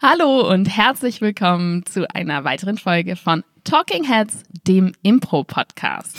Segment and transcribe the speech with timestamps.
[0.00, 6.16] Hallo und herzlich willkommen zu einer weiteren Folge von Talking Heads, dem Impro-Podcast.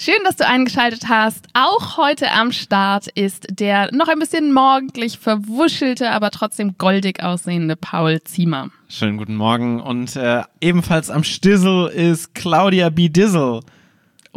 [0.00, 1.46] Schön, dass du eingeschaltet hast.
[1.52, 7.76] Auch heute am Start ist der noch ein bisschen morgendlich verwuschelte, aber trotzdem goldig aussehende
[7.76, 8.70] Paul Ziemer.
[8.88, 13.10] Schönen guten Morgen und äh, ebenfalls am Stissel ist Claudia B.
[13.10, 13.60] Dizzle.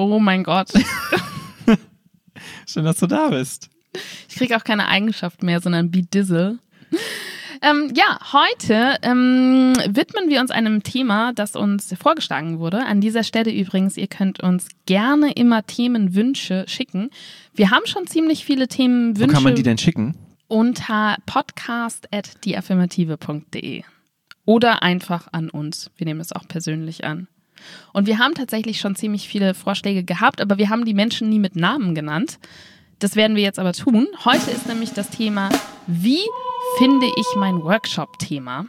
[0.01, 0.69] Oh mein Gott.
[2.67, 3.69] Schön, dass du da bist.
[4.27, 6.57] Ich kriege auch keine Eigenschaft mehr, sondern Be Dizzle.
[7.61, 12.83] Ähm, ja, heute ähm, widmen wir uns einem Thema, das uns vorgeschlagen wurde.
[12.83, 17.11] An dieser Stelle übrigens, ihr könnt uns gerne immer Themenwünsche schicken.
[17.53, 19.29] Wir haben schon ziemlich viele Themenwünsche.
[19.29, 20.17] Wo kann man die denn schicken?
[20.47, 23.83] Unter podcast.deaffirmative.de
[24.45, 25.91] oder einfach an uns.
[25.95, 27.27] Wir nehmen es auch persönlich an.
[27.93, 31.39] Und wir haben tatsächlich schon ziemlich viele Vorschläge gehabt, aber wir haben die Menschen nie
[31.39, 32.39] mit Namen genannt.
[32.99, 34.07] Das werden wir jetzt aber tun.
[34.25, 35.49] Heute ist nämlich das Thema,
[35.87, 36.21] wie
[36.77, 38.67] finde ich mein Workshop-Thema?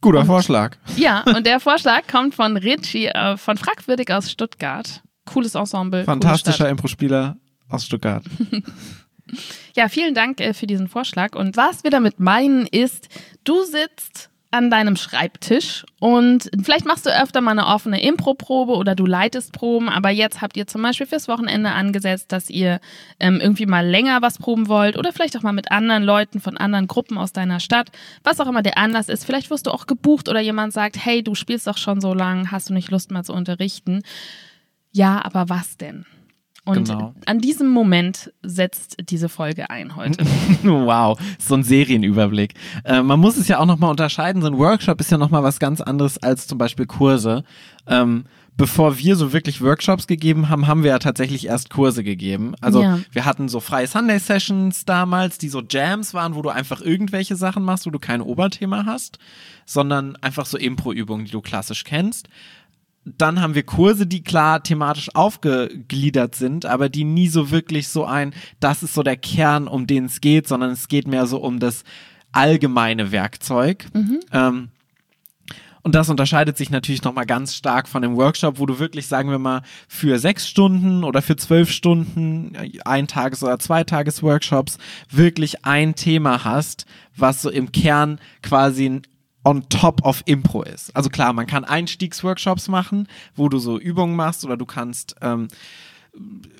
[0.00, 0.76] Guter Vorschlag.
[0.96, 5.02] Ja, und der Vorschlag kommt von Richie äh, von Fragwürdig aus Stuttgart.
[5.24, 6.04] Cooles Ensemble.
[6.04, 7.36] Fantastischer Impro-Spieler
[7.68, 8.24] aus Stuttgart.
[9.76, 11.34] ja, vielen Dank äh, für diesen Vorschlag.
[11.34, 13.08] Und was wir damit meinen ist,
[13.44, 18.94] du sitzt an deinem Schreibtisch und vielleicht machst du öfter mal eine offene Impro-Probe oder
[18.94, 22.80] du leitest Proben, aber jetzt habt ihr zum Beispiel fürs Wochenende angesetzt, dass ihr
[23.20, 26.56] ähm, irgendwie mal länger was proben wollt oder vielleicht auch mal mit anderen Leuten von
[26.56, 27.90] anderen Gruppen aus deiner Stadt,
[28.24, 29.26] was auch immer der Anlass ist.
[29.26, 32.50] Vielleicht wirst du auch gebucht oder jemand sagt, hey, du spielst doch schon so lang,
[32.50, 34.02] hast du nicht Lust mal zu unterrichten?
[34.92, 36.06] Ja, aber was denn?
[36.68, 37.14] Und genau.
[37.24, 40.22] an diesem Moment setzt diese Folge ein heute.
[40.62, 42.54] wow, so ein Serienüberblick.
[42.84, 44.42] Äh, man muss es ja auch nochmal unterscheiden.
[44.42, 47.42] So ein Workshop ist ja nochmal was ganz anderes als zum Beispiel Kurse.
[47.86, 48.24] Ähm,
[48.58, 52.54] bevor wir so wirklich Workshops gegeben haben, haben wir ja tatsächlich erst Kurse gegeben.
[52.60, 52.98] Also ja.
[53.12, 57.36] wir hatten so freie Sunday Sessions damals, die so Jams waren, wo du einfach irgendwelche
[57.36, 59.18] Sachen machst, wo du kein Oberthema hast,
[59.64, 62.28] sondern einfach so Impro-Übungen, die du klassisch kennst
[63.16, 68.04] dann haben wir Kurse, die klar thematisch aufgegliedert sind, aber die nie so wirklich so
[68.04, 71.38] ein, das ist so der Kern, um den es geht, sondern es geht mehr so
[71.38, 71.84] um das
[72.32, 73.86] allgemeine Werkzeug.
[73.94, 74.20] Mhm.
[74.32, 74.68] Ähm,
[75.82, 79.30] und das unterscheidet sich natürlich nochmal ganz stark von dem Workshop, wo du wirklich, sagen
[79.30, 82.52] wir mal, für sechs Stunden oder für zwölf Stunden,
[82.84, 84.76] ein Tages- oder zwei Tages-Workshops,
[85.10, 86.84] wirklich ein Thema hast,
[87.16, 89.00] was so im Kern quasi
[89.48, 90.94] on top of Impro ist.
[90.94, 95.48] Also klar, man kann Einstiegsworkshops machen, wo du so Übungen machst oder du kannst ähm,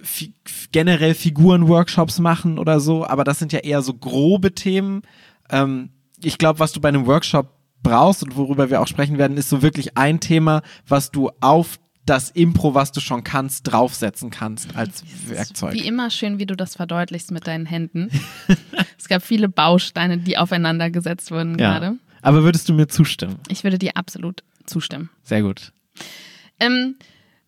[0.03, 0.33] fi
[0.73, 5.03] generell Figurenworkshops machen oder so, aber das sind ja eher so grobe Themen.
[5.51, 5.91] Ähm,
[6.23, 9.51] ich glaube, was du bei einem Workshop brauchst und worüber wir auch sprechen werden, ist
[9.51, 14.75] so wirklich ein Thema, was du auf das Impro, was du schon kannst, draufsetzen kannst
[14.77, 15.75] als Werkzeug.
[15.75, 18.09] Wie immer schön, wie du das verdeutlichst mit deinen Händen.
[18.99, 21.73] es gab viele Bausteine, die aufeinander gesetzt wurden ja.
[21.73, 21.99] gerade.
[22.23, 23.37] Aber würdest du mir zustimmen?
[23.49, 25.11] Ich würde dir absolut zustimmen.
[25.23, 25.73] Sehr gut.
[26.61, 26.97] Ähm,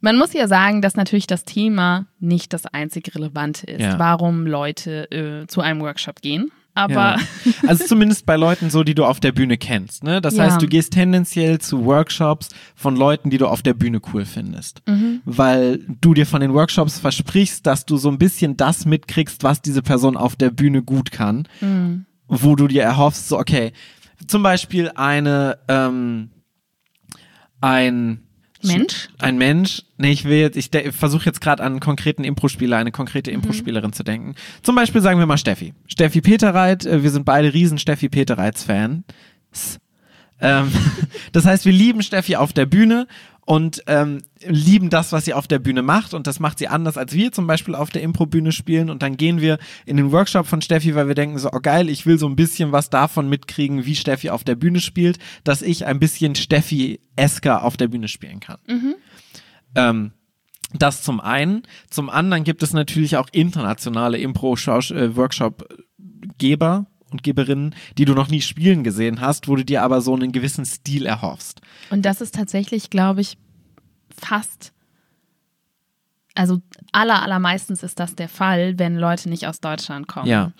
[0.01, 3.99] man muss ja sagen, dass natürlich das Thema nicht das einzig Relevante ist, ja.
[3.99, 6.51] warum Leute äh, zu einem Workshop gehen.
[6.73, 7.53] Aber ja.
[7.67, 10.05] also zumindest bei Leuten so, die du auf der Bühne kennst.
[10.05, 10.21] Ne?
[10.21, 10.45] Das ja.
[10.45, 14.81] heißt, du gehst tendenziell zu Workshops von Leuten, die du auf der Bühne cool findest,
[14.87, 15.21] mhm.
[15.25, 19.61] weil du dir von den Workshops versprichst, dass du so ein bisschen das mitkriegst, was
[19.61, 22.07] diese Person auf der Bühne gut kann, mhm.
[22.29, 23.73] wo du dir erhoffst, so okay,
[24.27, 26.31] zum Beispiel eine, ähm,
[27.61, 28.23] ein
[28.63, 29.09] Mensch?
[29.19, 29.83] Ein Mensch.
[29.97, 33.37] Nee, ich will jetzt, ich versuche jetzt gerade an einen konkreten Impro-Spieler, eine konkrete mhm.
[33.37, 33.95] Impro-Spielerin mhm.
[33.95, 34.35] zu denken.
[34.63, 35.75] Zum Beispiel sagen wir mal Steffi.
[35.87, 39.05] Steffi Peterreit, äh, wir sind beide riesen Steffi Petereits-Fans.
[40.41, 40.73] Ähm,
[41.33, 43.07] das heißt, wir lieben Steffi auf der Bühne
[43.51, 46.97] und ähm, lieben das, was sie auf der Bühne macht und das macht sie anders,
[46.97, 50.47] als wir zum Beispiel auf der Impro-Bühne spielen und dann gehen wir in den Workshop
[50.47, 53.29] von Steffi, weil wir denken so, oh geil, ich will so ein bisschen was davon
[53.29, 58.07] mitkriegen, wie Steffi auf der Bühne spielt, dass ich ein bisschen Steffi-esker auf der Bühne
[58.07, 58.59] spielen kann.
[58.69, 58.95] Mhm.
[59.75, 60.13] Ähm,
[60.73, 61.65] das zum einen.
[61.91, 68.85] Zum anderen gibt es natürlich auch internationale Impro-Workshop-Geber, und Geberinnen, die du noch nie spielen
[68.85, 71.61] gesehen hast, wo du dir aber so einen gewissen Stil erhoffst.
[71.91, 73.37] Und das ist tatsächlich, glaube ich,
[74.17, 74.73] fast,
[76.35, 76.61] also
[76.93, 80.29] aller, allermeistens ist das der Fall, wenn Leute nicht aus Deutschland kommen.
[80.29, 80.53] Ja.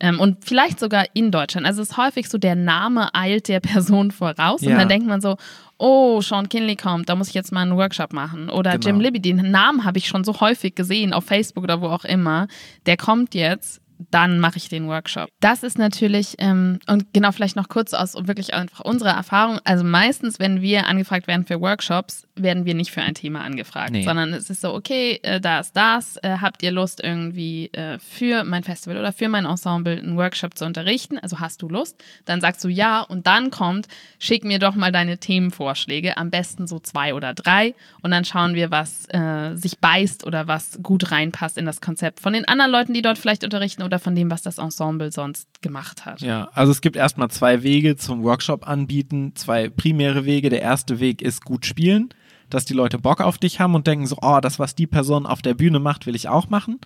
[0.00, 1.66] Ähm, und vielleicht sogar in Deutschland.
[1.66, 4.72] Also es ist häufig so, der Name eilt der Person voraus ja.
[4.72, 5.36] und dann denkt man so,
[5.78, 8.50] oh, Sean Kinley kommt, da muss ich jetzt mal einen Workshop machen.
[8.50, 8.86] Oder genau.
[8.86, 12.04] Jim Libby, den Namen habe ich schon so häufig gesehen auf Facebook oder wo auch
[12.04, 12.48] immer.
[12.86, 13.80] Der kommt jetzt
[14.10, 15.28] dann mache ich den Workshop.
[15.40, 19.58] Das ist natürlich, ähm, und genau vielleicht noch kurz aus wirklich einfach unserer Erfahrung.
[19.64, 23.92] Also meistens, wenn wir angefragt werden für Workshops, werden wir nicht für ein Thema angefragt,
[23.92, 24.02] nee.
[24.02, 27.98] sondern es ist so, okay, äh, da ist das, äh, habt ihr Lust irgendwie äh,
[27.98, 31.18] für mein Festival oder für mein Ensemble einen Workshop zu unterrichten?
[31.18, 32.02] Also hast du Lust?
[32.24, 33.86] Dann sagst du ja und dann kommt,
[34.18, 38.54] schick mir doch mal deine Themenvorschläge, am besten so zwei oder drei und dann schauen
[38.54, 42.72] wir, was äh, sich beißt oder was gut reinpasst in das Konzept von den anderen
[42.72, 46.20] Leuten, die dort vielleicht unterrichten oder von dem, was das Ensemble sonst gemacht hat.
[46.20, 50.50] Ja, also es gibt erstmal zwei Wege zum Workshop anbieten, zwei primäre Wege.
[50.50, 52.10] Der erste Weg ist gut spielen,
[52.50, 55.26] dass die Leute Bock auf dich haben und denken so, oh, das, was die Person
[55.26, 56.80] auf der Bühne macht, will ich auch machen.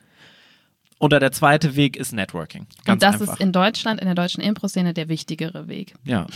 [1.00, 2.66] Oder der zweite Weg ist Networking.
[2.84, 3.34] Ganz und das einfach.
[3.34, 5.94] ist in Deutschland, in der deutschen Impro-Szene der wichtigere Weg.
[6.05, 6.26] Ja.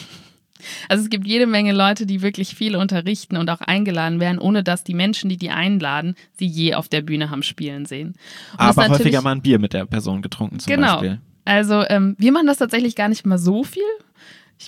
[0.88, 4.62] Also es gibt jede Menge Leute, die wirklich viel unterrichten und auch eingeladen werden, ohne
[4.62, 8.14] dass die Menschen, die die einladen, sie je auf der Bühne haben spielen sehen.
[8.52, 10.94] Und Aber häufiger mal ein Bier mit der Person getrunken zum genau.
[11.00, 11.20] Beispiel.
[11.44, 13.82] Also ähm, wir machen das tatsächlich gar nicht mal so viel.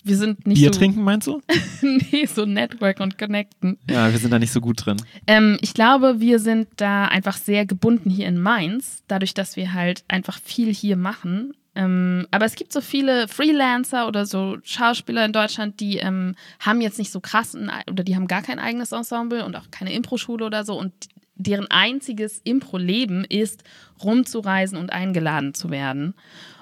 [0.02, 1.40] Wir sind nicht Bier so, trinken meinst du?
[1.82, 3.78] nee, so Network und Connecten.
[3.88, 4.96] Ja, wir sind da nicht so gut drin.
[5.28, 9.72] Ähm, ich glaube, wir sind da einfach sehr gebunden hier in Mainz, dadurch, dass wir
[9.72, 15.24] halt einfach viel hier machen ähm, aber es gibt so viele Freelancer oder so Schauspieler
[15.24, 17.56] in Deutschland, die ähm, haben jetzt nicht so krass
[17.90, 20.92] oder die haben gar kein eigenes Ensemble und auch keine Impro-Schule oder so und
[21.36, 23.64] deren einziges Impro-Leben ist,
[24.02, 26.14] rumzureisen und eingeladen zu werden.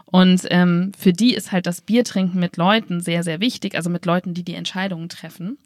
[0.06, 4.04] Und ähm, für die ist halt das Biertrinken mit Leuten sehr, sehr wichtig, also mit
[4.04, 5.58] Leuten, die die Entscheidungen treffen.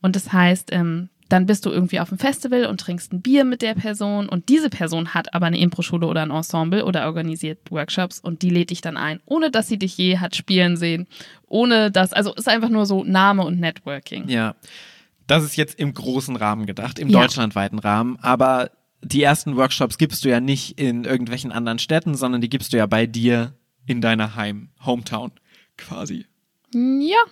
[0.00, 3.44] Und das heißt, ähm, dann bist du irgendwie auf dem Festival und trinkst ein Bier
[3.44, 7.70] mit der Person und diese Person hat aber eine Impro-Schule oder ein Ensemble oder organisiert
[7.70, 11.06] Workshops und die lädt dich dann ein, ohne dass sie dich je hat spielen sehen,
[11.46, 14.28] ohne dass, also ist einfach nur so Name und Networking.
[14.28, 14.56] Ja,
[15.28, 17.20] das ist jetzt im großen Rahmen gedacht, im ja.
[17.20, 18.72] deutschlandweiten Rahmen, aber
[19.02, 22.76] die ersten Workshops gibst du ja nicht in irgendwelchen anderen Städten, sondern die gibst du
[22.76, 23.54] ja bei dir
[23.86, 25.30] in deiner Heim, Hometown
[25.78, 26.26] quasi.
[26.74, 27.22] Ja,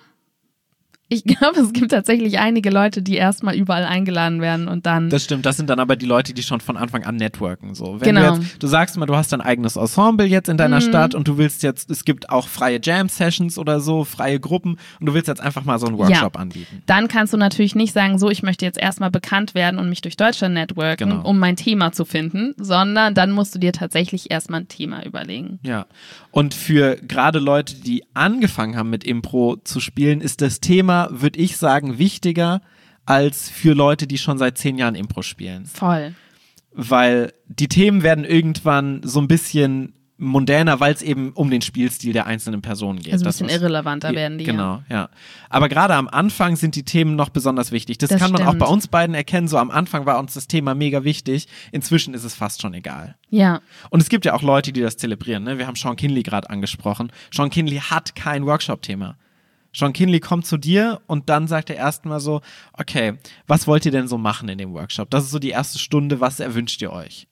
[1.10, 5.08] ich glaube, es gibt tatsächlich einige Leute, die erstmal überall eingeladen werden und dann.
[5.08, 7.74] Das stimmt, das sind dann aber die Leute, die schon von Anfang an networken.
[7.74, 8.00] So.
[8.00, 8.36] Wenn genau.
[8.36, 10.88] Du, jetzt, du sagst mal, du hast dein eigenes Ensemble jetzt in deiner mhm.
[10.88, 15.06] Stadt und du willst jetzt, es gibt auch freie Jam-Sessions oder so, freie Gruppen und
[15.06, 16.40] du willst jetzt einfach mal so einen Workshop ja.
[16.40, 16.82] anbieten.
[16.86, 20.02] Dann kannst du natürlich nicht sagen, so, ich möchte jetzt erstmal bekannt werden und mich
[20.02, 21.22] durch Deutschland networken, genau.
[21.22, 25.58] um mein Thema zu finden, sondern dann musst du dir tatsächlich erstmal ein Thema überlegen.
[25.62, 25.86] Ja.
[26.30, 31.38] Und für gerade Leute, die angefangen haben mit Impro zu spielen, ist das Thema würde
[31.38, 32.60] ich sagen, wichtiger
[33.06, 35.64] als für Leute, die schon seit zehn Jahren Impro spielen.
[35.64, 36.14] Voll.
[36.72, 42.12] Weil die Themen werden irgendwann so ein bisschen mundäner, weil es eben um den Spielstil
[42.12, 43.12] der einzelnen Personen geht.
[43.12, 44.44] Also ein bisschen irrelevanter werden die.
[44.44, 44.96] Genau, ja.
[44.96, 45.08] ja.
[45.48, 47.98] Aber gerade am Anfang sind die Themen noch besonders wichtig.
[47.98, 48.56] Das, das kann man stimmt.
[48.56, 49.46] auch bei uns beiden erkennen.
[49.46, 51.46] So am Anfang war uns das Thema mega wichtig.
[51.70, 53.16] Inzwischen ist es fast schon egal.
[53.30, 53.60] Ja.
[53.90, 55.44] Und es gibt ja auch Leute, die das zelebrieren.
[55.44, 55.58] Ne?
[55.58, 57.12] Wir haben Sean Kinley gerade angesprochen.
[57.32, 59.16] Sean Kinley hat kein Workshop-Thema.
[59.74, 62.40] Sean Kinley kommt zu dir und dann sagt er erstmal so,
[62.72, 63.14] okay,
[63.46, 65.10] was wollt ihr denn so machen in dem Workshop?
[65.10, 67.28] Das ist so die erste Stunde, was erwünscht ihr euch?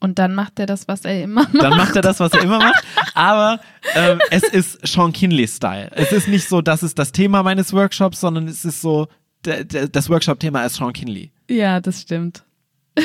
[0.00, 1.62] Und dann macht er das, was er immer macht.
[1.62, 2.84] Dann macht er das, was er immer macht.
[3.14, 3.60] Aber
[3.94, 5.90] ähm, es ist Sean Kinley-Style.
[5.92, 9.08] Es ist nicht so, das ist das Thema meines Workshops, sondern es ist so,
[9.42, 11.32] das Workshop-Thema ist Sean Kinley.
[11.48, 12.44] Ja, das stimmt.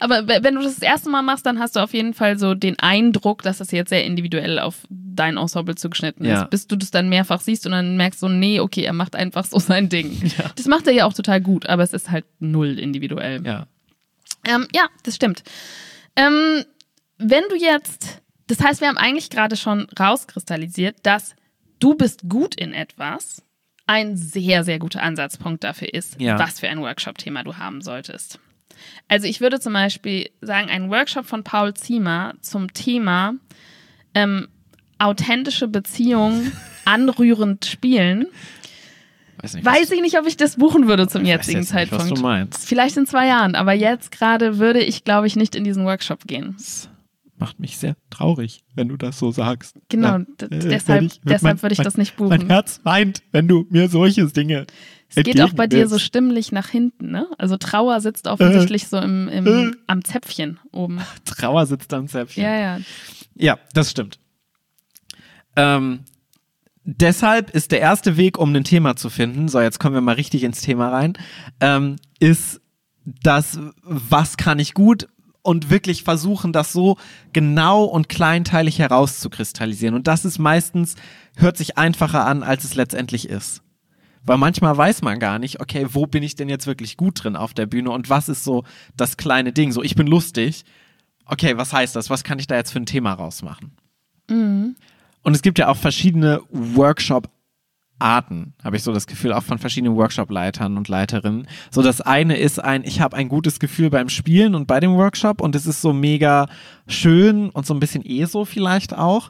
[0.00, 2.54] Aber wenn du das das erste Mal machst, dann hast du auf jeden Fall so
[2.54, 4.86] den Eindruck, dass das jetzt sehr individuell auf
[5.18, 6.42] dein Ensemble zugeschnitten ja.
[6.42, 9.16] ist, bis du das dann mehrfach siehst und dann merkst so, nee, okay, er macht
[9.16, 10.32] einfach so sein Ding.
[10.38, 10.50] Ja.
[10.56, 13.44] Das macht er ja auch total gut, aber es ist halt null individuell.
[13.44, 13.66] Ja,
[14.46, 15.42] ähm, ja das stimmt.
[16.16, 16.64] Ähm,
[17.16, 21.34] wenn du jetzt, das heißt, wir haben eigentlich gerade schon rauskristallisiert, dass
[21.80, 23.42] du bist gut in etwas,
[23.86, 26.38] ein sehr, sehr guter Ansatzpunkt dafür ist, ja.
[26.38, 28.38] was für ein Workshop-Thema du haben solltest.
[29.08, 33.34] Also ich würde zum Beispiel sagen, ein Workshop von Paul Ziemer zum Thema
[34.14, 34.48] ähm,
[34.98, 36.52] authentische Beziehungen
[36.84, 38.26] anrührend spielen.
[39.40, 42.04] Weiß, nicht, weiß ich nicht, ob ich das buchen würde zum jetzigen jetzt Zeitpunkt.
[42.04, 42.66] Nicht, was du meinst.
[42.66, 46.26] Vielleicht in zwei Jahren, aber jetzt gerade würde ich, glaube ich, nicht in diesen Workshop
[46.26, 46.54] gehen.
[46.56, 46.88] Das
[47.36, 49.76] macht mich sehr traurig, wenn du das so sagst.
[49.88, 52.30] Genau, ja, äh, deshalb, ich, deshalb mein, würde ich das nicht buchen.
[52.30, 54.66] Mein Herz weint, wenn du mir solche Dinge
[55.14, 57.26] es geht auch bei dir so stimmlich nach hinten, ne?
[57.38, 61.00] Also Trauer sitzt offensichtlich äh, so im, im äh, am Zäpfchen oben.
[61.24, 62.42] Trauer sitzt am Zäpfchen.
[62.42, 62.78] Ja, ja.
[63.34, 64.18] Ja, das stimmt.
[65.58, 66.04] Ähm,
[66.84, 70.14] deshalb ist der erste Weg, um ein Thema zu finden, so jetzt kommen wir mal
[70.14, 71.14] richtig ins Thema rein,
[71.60, 72.60] ähm, ist
[73.04, 75.08] das, was kann ich gut
[75.42, 76.96] und wirklich versuchen, das so
[77.32, 79.96] genau und kleinteilig herauszukristallisieren.
[79.96, 80.94] Und das ist meistens,
[81.36, 83.62] hört sich einfacher an, als es letztendlich ist.
[84.24, 87.34] Weil manchmal weiß man gar nicht, okay, wo bin ich denn jetzt wirklich gut drin
[87.34, 88.62] auf der Bühne und was ist so
[88.96, 89.72] das kleine Ding?
[89.72, 90.64] So, ich bin lustig.
[91.24, 92.10] Okay, was heißt das?
[92.10, 93.72] Was kann ich da jetzt für ein Thema rausmachen?
[95.28, 99.94] Und es gibt ja auch verschiedene Workshop-Arten, habe ich so das Gefühl, auch von verschiedenen
[99.94, 101.46] Workshop-Leitern und Leiterinnen.
[101.70, 104.94] So das eine ist ein, ich habe ein gutes Gefühl beim Spielen und bei dem
[104.94, 106.46] Workshop und es ist so mega
[106.86, 109.28] schön und so ein bisschen ESO vielleicht auch,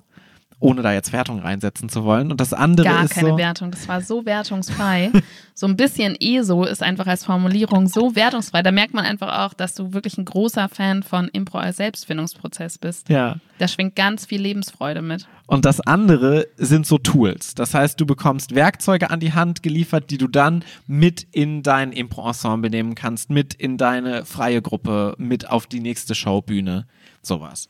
[0.60, 2.30] ohne da jetzt Wertung reinsetzen zu wollen.
[2.30, 3.70] Und das andere Gar ist keine so, Wertung.
[3.70, 5.10] Das war so wertungsfrei.
[5.54, 8.62] so ein bisschen ESO ist einfach als Formulierung so wertungsfrei.
[8.62, 12.78] Da merkt man einfach auch, dass du wirklich ein großer Fan von Impro als Selbstfindungsprozess
[12.78, 13.08] bist.
[13.08, 13.36] ja.
[13.58, 15.26] Da schwingt ganz viel Lebensfreude mit.
[15.48, 17.56] Und das andere sind so Tools.
[17.56, 21.90] Das heißt, du bekommst Werkzeuge an die Hand geliefert, die du dann mit in dein
[21.90, 26.86] Impro-Ensemble nehmen kannst, mit in deine freie Gruppe, mit auf die nächste Showbühne,
[27.20, 27.68] sowas.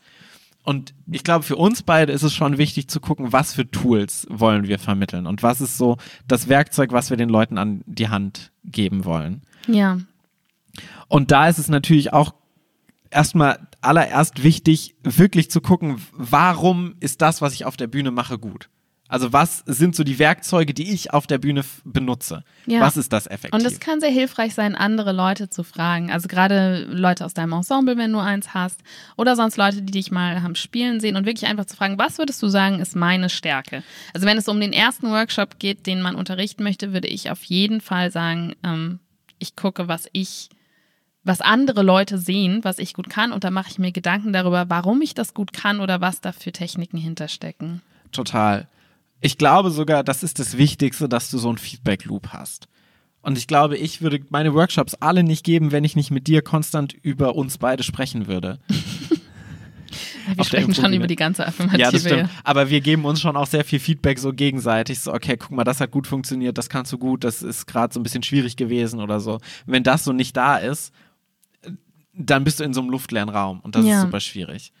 [0.69, 4.27] Und ich glaube, für uns beide ist es schon wichtig zu gucken, was für Tools
[4.29, 5.97] wollen wir vermitteln und was ist so
[6.27, 9.41] das Werkzeug, was wir den Leuten an die Hand geben wollen.
[9.65, 9.97] Ja.
[11.07, 12.35] Und da ist es natürlich auch
[13.09, 18.37] erstmal allererst wichtig, wirklich zu gucken, warum ist das, was ich auf der Bühne mache,
[18.37, 18.69] gut?
[19.09, 22.43] Also was sind so die Werkzeuge, die ich auf der Bühne benutze?
[22.67, 22.79] Ja.
[22.79, 23.59] Was ist das effektiv?
[23.59, 26.11] Und es kann sehr hilfreich sein, andere Leute zu fragen.
[26.11, 28.81] Also gerade Leute aus deinem Ensemble, wenn du eins hast,
[29.17, 32.19] oder sonst Leute, die dich mal haben spielen sehen und wirklich einfach zu fragen, was
[32.19, 33.81] würdest du sagen, ist meine Stärke?
[34.13, 37.43] Also wenn es um den ersten Workshop geht, den man unterrichten möchte, würde ich auf
[37.45, 38.99] jeden Fall sagen, ähm,
[39.39, 40.49] ich gucke, was ich,
[41.23, 44.69] was andere Leute sehen, was ich gut kann, und da mache ich mir Gedanken darüber,
[44.69, 47.81] warum ich das gut kann oder was da für Techniken hinterstecken.
[48.11, 48.67] Total.
[49.21, 52.67] Ich glaube sogar, das ist das Wichtigste, dass du so einen Feedback-Loop hast.
[53.21, 56.41] Und ich glaube, ich würde meine Workshops alle nicht geben, wenn ich nicht mit dir
[56.41, 58.59] konstant über uns beide sprechen würde.
[60.35, 61.81] Wir sprechen schon über die ganze Affirmative.
[61.81, 62.29] Ja, das stimmt.
[62.43, 64.99] Aber wir geben uns schon auch sehr viel Feedback so gegenseitig.
[64.99, 67.91] So, okay, guck mal, das hat gut funktioniert, das kannst du gut, das ist gerade
[67.91, 69.39] so ein bisschen schwierig gewesen oder so.
[69.65, 70.93] Wenn das so nicht da ist,
[72.13, 73.95] dann bist du in so einem luftleeren Raum und das Ja.
[73.95, 74.71] ist super schwierig.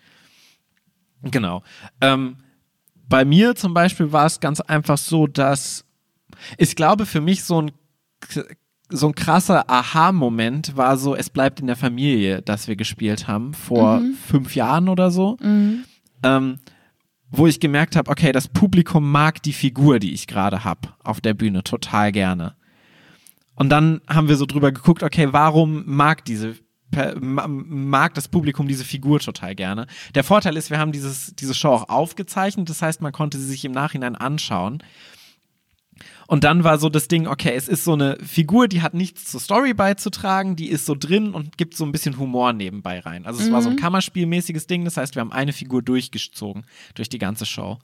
[1.23, 1.63] Genau.
[2.01, 2.37] Ähm,
[3.09, 5.85] bei mir zum Beispiel war es ganz einfach so, dass
[6.57, 7.71] ich glaube, für mich so ein
[8.91, 13.53] so ein krasser Aha-Moment war so, es bleibt in der Familie, dass wir gespielt haben,
[13.53, 15.37] vor fünf Jahren oder so.
[16.23, 16.59] Ähm,
[17.29, 21.21] wo ich gemerkt habe, okay, das Publikum mag die Figur, die ich gerade habe auf
[21.21, 22.55] der Bühne total gerne.
[23.53, 26.55] Und dann haben wir so drüber geguckt, okay, warum mag diese
[26.91, 29.87] mag das Publikum diese Figur total gerne.
[30.15, 33.47] Der Vorteil ist, wir haben dieses, diese Show auch aufgezeichnet, das heißt, man konnte sie
[33.47, 34.83] sich im Nachhinein anschauen.
[36.27, 39.25] Und dann war so das Ding, okay, es ist so eine Figur, die hat nichts
[39.25, 43.25] zur Story beizutragen, die ist so drin und gibt so ein bisschen Humor nebenbei rein.
[43.25, 47.09] Also es war so ein Kammerspielmäßiges Ding, das heißt, wir haben eine Figur durchgezogen durch
[47.09, 47.79] die ganze Show.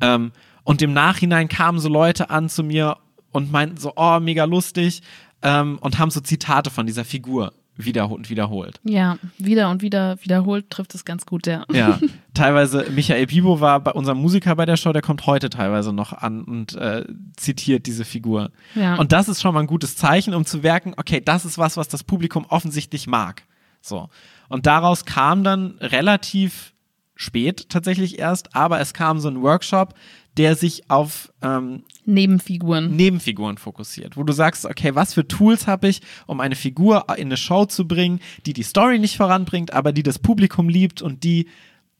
[0.00, 2.98] Ähm, und im Nachhinein kamen so Leute an zu mir
[3.32, 5.02] und meinten so, oh, mega lustig,
[5.42, 8.80] ähm, und haben so Zitate von dieser Figur wiederholt, wiederholt.
[8.84, 11.64] Ja, wieder und wieder wiederholt trifft es ganz gut, ja.
[11.72, 11.98] Ja,
[12.34, 16.12] teilweise Michael Pivo war bei unserem Musiker bei der Show, der kommt heute teilweise noch
[16.12, 17.04] an und äh,
[17.36, 18.50] zitiert diese Figur.
[18.74, 18.96] Ja.
[18.96, 21.76] Und das ist schon mal ein gutes Zeichen, um zu merken, okay, das ist was,
[21.76, 23.42] was das Publikum offensichtlich mag.
[23.80, 24.08] So.
[24.48, 26.74] Und daraus kam dann relativ
[27.16, 29.94] spät tatsächlich erst, aber es kam so ein Workshop,
[30.36, 32.94] der sich auf ähm, Nebenfiguren.
[32.96, 37.26] Nebenfiguren fokussiert, wo du sagst, okay, was für Tools habe ich, um eine Figur in
[37.28, 41.22] eine Show zu bringen, die die Story nicht voranbringt, aber die das Publikum liebt und
[41.24, 41.48] die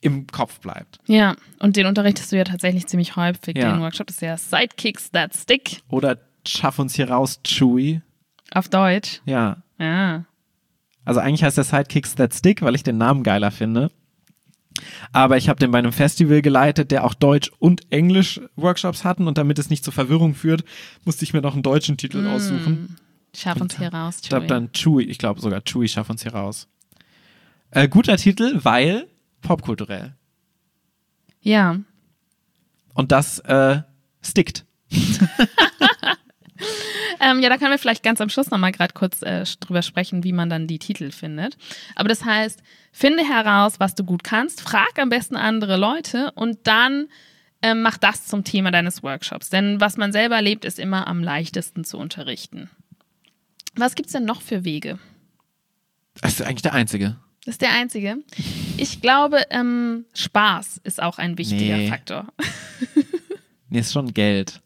[0.01, 0.99] im Kopf bleibt.
[1.07, 3.73] Ja, und den unterrichtest du ja tatsächlich ziemlich häufig, Ja.
[3.73, 4.11] den Workshop.
[4.11, 8.03] Ist ja Sidekicks That Stick Oder schaff uns hier raus, Chewie.
[8.51, 9.23] auf Deutsch.
[9.25, 9.63] Ja.
[9.79, 10.25] Ja.
[11.07, 13.91] Also eigentlich heißt der Sidekicks That Stick, weil ich den Namen geiler finde.
[15.13, 19.29] Aber ich habe den bei einem Festival geleitet, der auch Deutsch und Englisch Workshops hatten
[19.29, 20.65] und damit es nicht zur Verwirrung führt,
[21.05, 22.97] musste ich mir noch einen deutschen Titel aussuchen.
[23.37, 24.49] Schaff uns hier raus, Ich glaube Chewie.
[24.49, 26.69] dann Chewie, ich glaube sogar Chewie, schaff uns hier raus.
[27.71, 29.07] Äh, guter Titel, weil
[29.43, 30.15] popkulturell.
[31.41, 31.79] Ja.
[32.95, 33.83] Und das äh,
[34.23, 34.65] stickt.
[37.25, 40.25] Ähm, ja, da können wir vielleicht ganz am Schluss nochmal gerade kurz äh, drüber sprechen,
[40.25, 41.57] wie man dann die Titel findet.
[41.95, 42.63] Aber das heißt,
[42.93, 47.09] finde heraus, was du gut kannst, frag am besten andere Leute und dann
[47.63, 49.49] ähm, mach das zum Thema deines Workshops.
[49.49, 52.69] Denn was man selber erlebt, ist immer am leichtesten zu unterrichten.
[53.75, 54.99] Was gibt's denn noch für Wege?
[56.21, 57.17] Das ist eigentlich der einzige.
[57.47, 58.19] Das ist der einzige.
[58.77, 61.89] Ich glaube, ähm, Spaß ist auch ein wichtiger Nee.
[61.89, 62.27] Faktor.
[63.71, 64.61] Nee, ist schon Geld.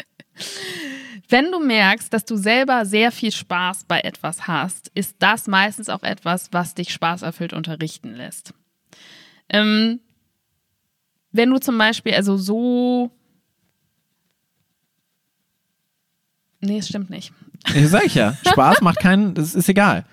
[1.31, 5.89] Wenn du merkst, dass du selber sehr viel Spaß bei etwas hast, ist das meistens
[5.91, 8.55] auch etwas, was dich spaßerfüllt unterrichten lässt.
[9.51, 10.01] Ähm,
[11.31, 13.11] wenn du zum Beispiel also so.
[16.61, 17.33] Nee, es stimmt nicht.
[17.75, 18.37] Ja, sag ich ja.
[18.51, 20.05] Spaß macht keinen, das ist egal.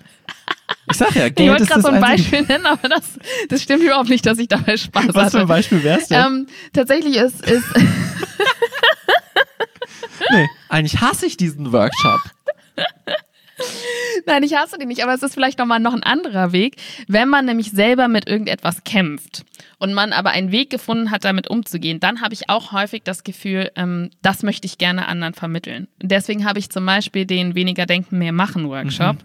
[0.88, 2.88] Ich Ich sag ja, Ich Geld wollte ist gerade so ein einzige- Beispiel nennen, aber
[2.88, 3.18] das,
[3.48, 5.46] das stimmt überhaupt nicht, dass ich dabei Spaß Was für ein hatte.
[5.46, 6.24] Beispiel wär's denn?
[6.24, 7.64] Ähm, tatsächlich ist, ist
[10.30, 12.20] nee, eigentlich hasse ich diesen Workshop.
[14.26, 16.76] Nein, ich hasse die nicht, aber es ist vielleicht nochmal noch ein anderer Weg,
[17.08, 19.44] wenn man nämlich selber mit irgendetwas kämpft
[19.78, 23.24] und man aber einen Weg gefunden hat, damit umzugehen, dann habe ich auch häufig das
[23.24, 25.88] Gefühl, ähm, das möchte ich gerne anderen vermitteln.
[26.02, 29.16] Deswegen habe ich zum Beispiel den Weniger Denken, mehr Machen Workshop,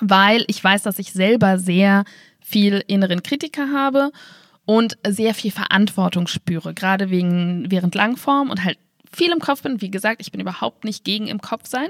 [0.00, 2.04] weil ich weiß, dass ich selber sehr
[2.40, 4.10] viel inneren Kritiker habe
[4.64, 8.78] und sehr viel Verantwortung spüre, gerade wegen, während Langform und halt
[9.12, 9.80] viel im Kopf bin.
[9.80, 11.88] Wie gesagt, ich bin überhaupt nicht gegen im Kopf sein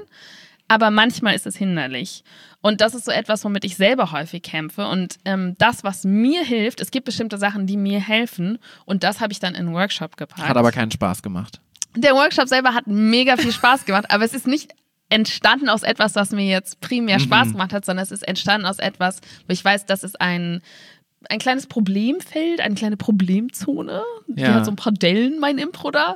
[0.69, 2.23] aber manchmal ist es hinderlich.
[2.61, 4.87] Und das ist so etwas, womit ich selber häufig kämpfe.
[4.87, 8.59] Und ähm, das, was mir hilft, es gibt bestimmte Sachen, die mir helfen.
[8.85, 10.47] Und das habe ich dann in einen Workshop gepackt.
[10.47, 11.59] Hat aber keinen Spaß gemacht.
[11.95, 14.73] Der Workshop selber hat mega viel Spaß gemacht, aber es ist nicht
[15.09, 17.23] entstanden aus etwas, was mir jetzt primär Mhm.
[17.23, 20.61] Spaß gemacht hat, sondern es ist entstanden aus etwas, wo ich weiß, das ist ein,
[21.27, 24.03] ein kleines Problemfeld, eine kleine Problemzone.
[24.27, 24.53] Die Ja.
[24.55, 26.15] hat so ein paar Dellen, mein Impro da.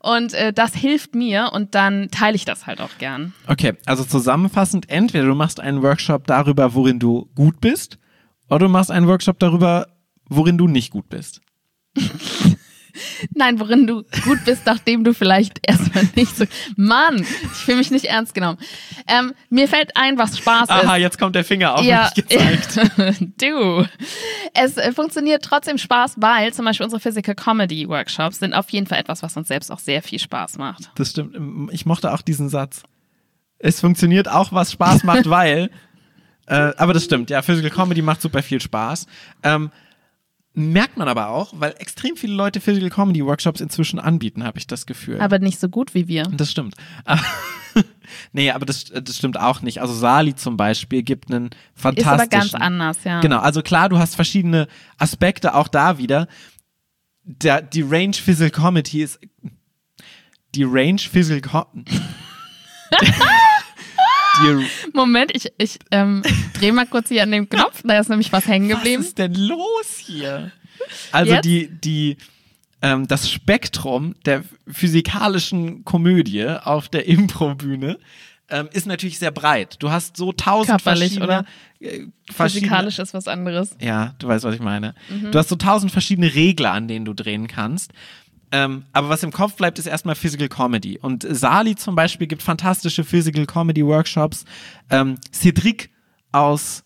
[0.00, 3.34] Und äh, das hilft mir und dann teile ich das halt auch gern.
[3.46, 7.98] Okay, also zusammenfassend, entweder du machst einen Workshop darüber, worin du gut bist,
[8.50, 9.86] oder du machst einen Workshop darüber,
[10.28, 11.40] worin du nicht gut bist.
[13.34, 16.44] Nein, worin du gut bist, nachdem du vielleicht erstmal nicht so.
[16.76, 18.58] Mann, ich fühle mich nicht ernst genommen.
[19.08, 21.00] Ähm, mir fällt ein, was Spaß Aha, ist.
[21.00, 22.80] jetzt kommt der Finger auf Ja, mich gezeigt.
[23.40, 23.86] du.
[24.54, 28.86] Es äh, funktioniert trotzdem Spaß, weil zum Beispiel unsere Physical Comedy Workshops sind auf jeden
[28.86, 30.90] Fall etwas, was uns selbst auch sehr viel Spaß macht.
[30.96, 31.36] Das stimmt.
[31.72, 32.82] Ich mochte auch diesen Satz.
[33.58, 35.70] Es funktioniert auch, was Spaß macht, weil.
[36.46, 39.06] Äh, aber das stimmt, ja, Physical Comedy macht super viel Spaß.
[39.44, 39.70] Ähm,
[40.54, 44.66] merkt man aber auch, weil extrem viele Leute Physical Comedy Workshops inzwischen anbieten, habe ich
[44.66, 45.20] das Gefühl.
[45.20, 46.24] Aber nicht so gut wie wir.
[46.24, 46.74] Das stimmt.
[48.32, 49.80] nee, aber das, das stimmt auch nicht.
[49.80, 52.12] Also Sali zum Beispiel gibt einen Ist fantastischen...
[52.12, 53.20] aber ganz anders, ja.
[53.20, 54.68] Genau, also klar, du hast verschiedene
[54.98, 56.28] Aspekte auch da wieder.
[57.24, 59.20] Der, die Range Physical Comedy ist...
[60.54, 61.90] Die Range Physical Comedy...
[64.40, 66.22] die, Moment, ich, ich ähm,
[66.54, 69.02] drehe mal kurz hier an dem Knopf, da ist nämlich was hängen was geblieben.
[69.02, 70.52] ist denn los hier?
[71.10, 71.44] Also Jetzt?
[71.44, 72.16] die, die,
[72.80, 77.98] ähm, das Spektrum der physikalischen Komödie auf der Improbühne
[78.52, 79.76] ähm, ist natürlich sehr breit.
[79.78, 81.44] Du hast so tausend Körperlich, verschiedene, oder?
[81.80, 83.76] Äh, verschiedene Physikalisch ist was anderes.
[83.80, 84.94] Ja, du weißt, was ich meine.
[85.08, 85.32] Mhm.
[85.32, 87.92] Du hast so tausend verschiedene Regler, an denen du drehen kannst.
[88.52, 90.98] Ähm, aber was im Kopf bleibt, ist erstmal Physical Comedy.
[90.98, 94.44] Und Sali zum Beispiel gibt fantastische Physical Comedy Workshops.
[94.90, 95.90] Ähm, Cedric
[96.32, 96.84] aus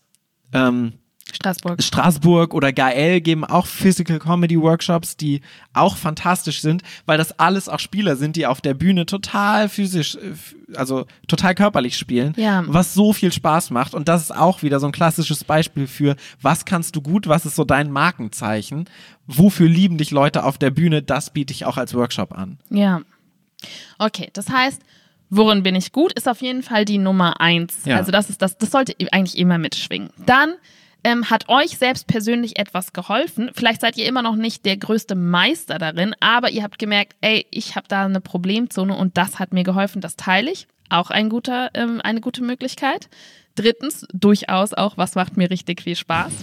[0.53, 0.93] ähm,
[1.33, 1.83] Straßburg.
[1.83, 5.41] Straßburg oder Gael geben auch Physical Comedy Workshops, die
[5.73, 10.15] auch fantastisch sind, weil das alles auch Spieler sind, die auf der Bühne total physisch,
[10.15, 12.63] äh, also total körperlich spielen, Ja.
[12.67, 13.93] was so viel Spaß macht.
[13.93, 17.45] Und das ist auch wieder so ein klassisches Beispiel für, was kannst du gut, was
[17.45, 18.89] ist so dein Markenzeichen,
[19.27, 22.57] wofür lieben dich Leute auf der Bühne, das biete ich auch als Workshop an.
[22.69, 23.01] Ja.
[23.99, 24.81] Okay, das heißt,
[25.29, 27.79] worin bin ich gut, ist auf jeden Fall die Nummer eins.
[27.85, 27.97] Ja.
[27.97, 30.09] Also das ist das, das sollte eigentlich immer mitschwingen.
[30.25, 30.53] Dann
[31.07, 33.49] ähm, hat euch selbst persönlich etwas geholfen.
[33.53, 37.47] Vielleicht seid ihr immer noch nicht der größte Meister darin, aber ihr habt gemerkt, ey,
[37.49, 40.67] ich habe da eine Problemzone und das hat mir geholfen, das teile ich.
[40.89, 43.07] Auch ein guter, ähm, eine gute Möglichkeit.
[43.55, 46.33] Drittens, durchaus auch, was macht mir richtig viel Spaß.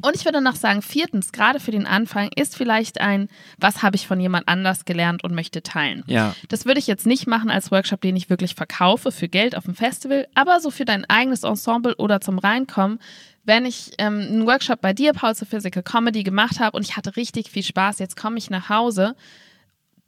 [0.00, 3.94] Und ich würde noch sagen, viertens, gerade für den Anfang, ist vielleicht ein, was habe
[3.94, 6.02] ich von jemand anders gelernt und möchte teilen.
[6.06, 6.34] Ja.
[6.48, 9.64] Das würde ich jetzt nicht machen als Workshop, den ich wirklich verkaufe für Geld auf
[9.64, 12.98] dem Festival, aber so für dein eigenes Ensemble oder zum Reinkommen.
[13.44, 16.96] Wenn ich ähm, einen Workshop bei dir, Paul, zur Physical Comedy gemacht habe und ich
[16.96, 19.16] hatte richtig viel Spaß, jetzt komme ich nach Hause,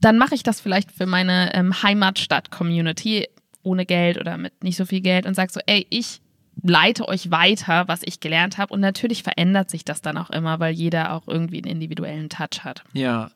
[0.00, 3.28] dann mache ich das vielleicht für meine ähm, Heimatstadt-Community
[3.62, 6.20] ohne Geld oder mit nicht so viel Geld und sage so, ey, ich
[6.62, 8.72] leite euch weiter, was ich gelernt habe.
[8.72, 12.64] Und natürlich verändert sich das dann auch immer, weil jeder auch irgendwie einen individuellen Touch
[12.64, 12.84] hat.
[12.92, 13.30] Ja.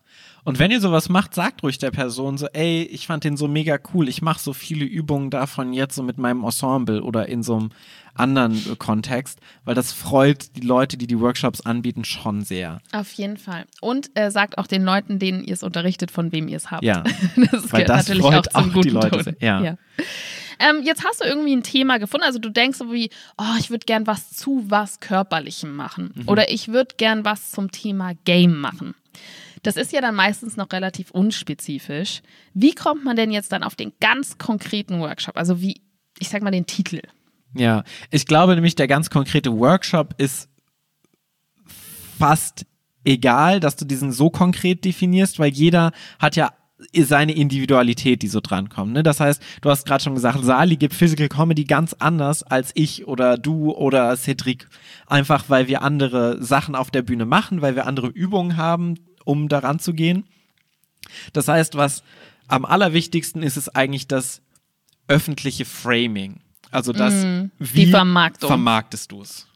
[0.45, 3.49] Und wenn ihr sowas macht, sagt ruhig der Person so, ey, ich fand den so
[3.49, 7.43] mega cool, ich mache so viele Übungen davon jetzt so mit meinem Ensemble oder in
[7.43, 7.71] so einem
[8.15, 12.81] anderen äh, Kontext, weil das freut die Leute, die die Workshops anbieten, schon sehr.
[12.93, 13.67] Auf jeden Fall.
[13.81, 16.83] Und äh, sagt auch den Leuten, denen ihr es unterrichtet, von wem ihr es habt.
[16.83, 17.05] Ja.
[17.53, 19.37] das Weil das natürlich freut auch zum auch guten die Leute sehr.
[19.41, 19.77] Ja.
[20.59, 22.25] Ähm, jetzt hast du irgendwie ein Thema gefunden.
[22.25, 26.13] Also du denkst so wie, oh, ich würde gern was zu was Körperlichem machen.
[26.15, 26.29] Mhm.
[26.29, 28.95] Oder ich würde gern was zum Thema Game machen.
[29.63, 32.23] Das ist ja dann meistens noch relativ unspezifisch.
[32.55, 35.37] Wie kommt man denn jetzt dann auf den ganz konkreten Workshop?
[35.37, 35.81] Also wie,
[36.19, 37.01] ich sag mal den Titel.
[37.55, 40.49] Ja, ich glaube nämlich, der ganz konkrete Workshop ist
[42.19, 42.67] fast
[43.05, 46.53] egal, dass du diesen so konkret definierst, weil jeder hat ja
[46.95, 48.93] seine Individualität, die so drankommt.
[48.93, 49.03] Ne?
[49.03, 53.07] Das heißt, du hast gerade schon gesagt, Sali gibt Physical Comedy ganz anders als ich
[53.09, 54.69] oder du oder Cedric.
[55.07, 59.49] Einfach weil wir andere Sachen auf der Bühne machen, weil wir andere Übungen haben, um
[59.49, 60.25] daran zu gehen.
[61.33, 62.03] Das heißt, was
[62.47, 64.43] am allerwichtigsten ist, ist eigentlich das
[65.09, 66.41] öffentliche Framing.
[66.71, 67.87] Also das, Mm, wie
[68.49, 69.47] vermarktest du es?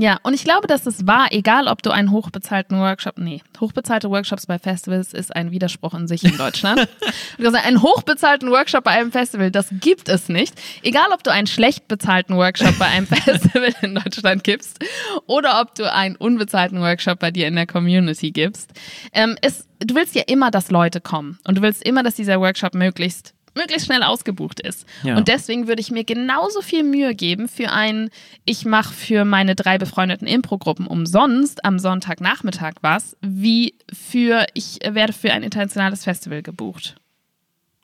[0.00, 4.08] Ja, und ich glaube, dass es war, egal ob du einen hochbezahlten Workshop, nee, hochbezahlte
[4.08, 6.88] Workshops bei Festivals ist ein Widerspruch in sich in Deutschland.
[7.44, 10.54] Hast einen hochbezahlten Workshop bei einem Festival, das gibt es nicht.
[10.82, 14.82] Egal, ob du einen schlecht bezahlten Workshop bei einem Festival in Deutschland gibst
[15.26, 18.70] oder ob du einen unbezahlten Workshop bei dir in der Community gibst.
[19.12, 22.40] Ähm, es, du willst ja immer, dass Leute kommen und du willst immer, dass dieser
[22.40, 24.86] Workshop möglichst möglichst schnell ausgebucht ist.
[25.02, 25.16] Ja.
[25.16, 28.10] Und deswegen würde ich mir genauso viel Mühe geben für ein,
[28.44, 35.12] ich mache für meine drei befreundeten Impro-Gruppen umsonst am Sonntagnachmittag was, wie für, ich werde
[35.12, 36.96] für ein internationales Festival gebucht.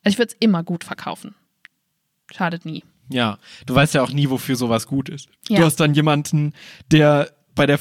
[0.04, 1.34] Also ich würde es immer gut verkaufen.
[2.32, 2.84] Schadet nie.
[3.08, 5.28] Ja, du weißt ja auch nie, wofür sowas gut ist.
[5.48, 5.60] Ja.
[5.60, 6.54] Du hast dann jemanden,
[6.90, 7.78] der bei der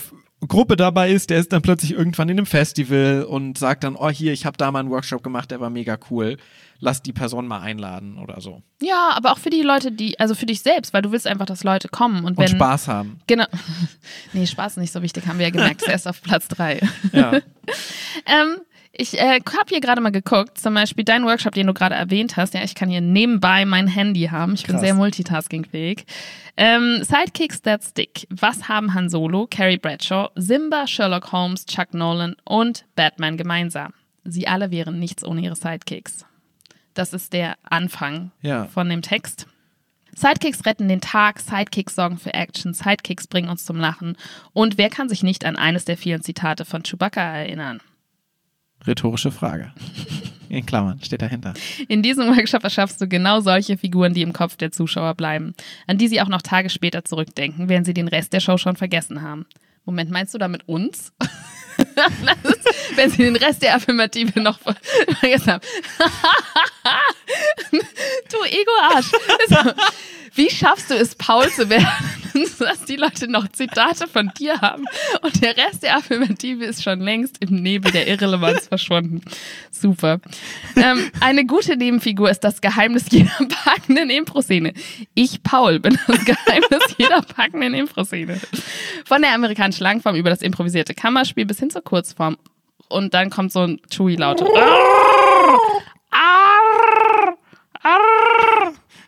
[0.47, 4.09] Gruppe dabei ist, der ist dann plötzlich irgendwann in einem Festival und sagt dann, oh
[4.09, 6.37] hier, ich habe da mal einen Workshop gemacht, der war mega cool.
[6.79, 8.61] Lass die Person mal einladen oder so.
[8.81, 11.45] Ja, aber auch für die Leute, die, also für dich selbst, weil du willst einfach,
[11.45, 12.19] dass Leute kommen.
[12.19, 13.19] Und, Und wenn, Spaß haben.
[13.27, 13.45] Genau.
[14.33, 15.81] Nee, Spaß ist nicht so wichtig, haben wir ja gemerkt.
[15.81, 16.79] ist erst auf Platz drei.
[17.11, 17.39] Ja.
[18.27, 18.61] Ähm,
[18.97, 22.38] ich äh, habe hier gerade mal geguckt, zum Beispiel dein Workshop, den du gerade erwähnt
[22.38, 22.53] hast.
[22.53, 24.53] Ja, ich kann hier nebenbei mein Handy haben.
[24.53, 24.81] Ich bin Krass.
[24.81, 26.05] sehr multitaskingfähig.
[26.55, 28.25] Ähm, Sidekicks That Stick.
[28.29, 33.93] Was haben Han Solo, Carrie Bradshaw, Simba, Sherlock Holmes, Chuck Nolan und Batman gemeinsam?
[34.23, 36.25] Sie alle wären nichts ohne ihre Sidekicks.
[36.95, 38.65] Das ist der Anfang Ja.
[38.65, 39.45] von dem Text.
[40.15, 44.17] Sidekicks retten den Tag, Sidekicks sorgen für Action, Sidekicks bringen uns zum Lachen.
[44.53, 47.81] Und wer kann sich nicht an eines der vielen Zitate von Chewbacca erinnern?
[48.88, 49.73] Rhetorische Frage.
[50.49, 51.53] In Klammern steht dahinter.
[51.89, 55.53] In diesem Workshop erschaffst du genau solche Figuren, die im Kopf der Zuschauer bleiben,
[55.88, 58.75] an die sie auch noch Tage später zurückdenken, während sie den Rest der Show schon
[58.75, 59.47] vergessen haben.
[59.86, 61.12] Moment, meinst du damit uns?
[62.95, 64.75] Wenn sie den Rest der Affirmative noch ver
[65.19, 65.65] vergessen haben.
[68.31, 69.12] du Ego-Arsch.
[70.35, 71.87] Wie schaffst du es, Paul zu werden,
[72.59, 74.85] dass die Leute noch Zitate von dir haben
[75.21, 79.21] und der Rest der Affirmative ist schon längst im Nebel der Irrelevanz verschwunden.
[79.71, 80.19] Super.
[80.75, 83.31] Ähm, eine gute Nebenfigur ist das Geheimnis jeder
[83.63, 84.73] packenden Impro-Szene.
[85.13, 88.39] Ich, Paul, bin das Geheimnis jeder packenden Impro-Szene.
[89.05, 92.37] Von der amerikanischen Langform über das improvisierte Kammerspiel bis hin zur Kurzform.
[92.89, 94.43] Und dann kommt so ein Chewy-Laut.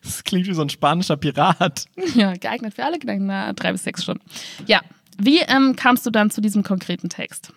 [0.08, 1.86] Das klingt wie so ein spanischer Pirat.
[2.16, 4.24] Ja, geeignet für alle Gedanken, na, drei bis sechs Stunden.
[4.66, 4.82] Ja,
[5.18, 7.52] wie ähm, kamst du dann zu diesem konkreten Text?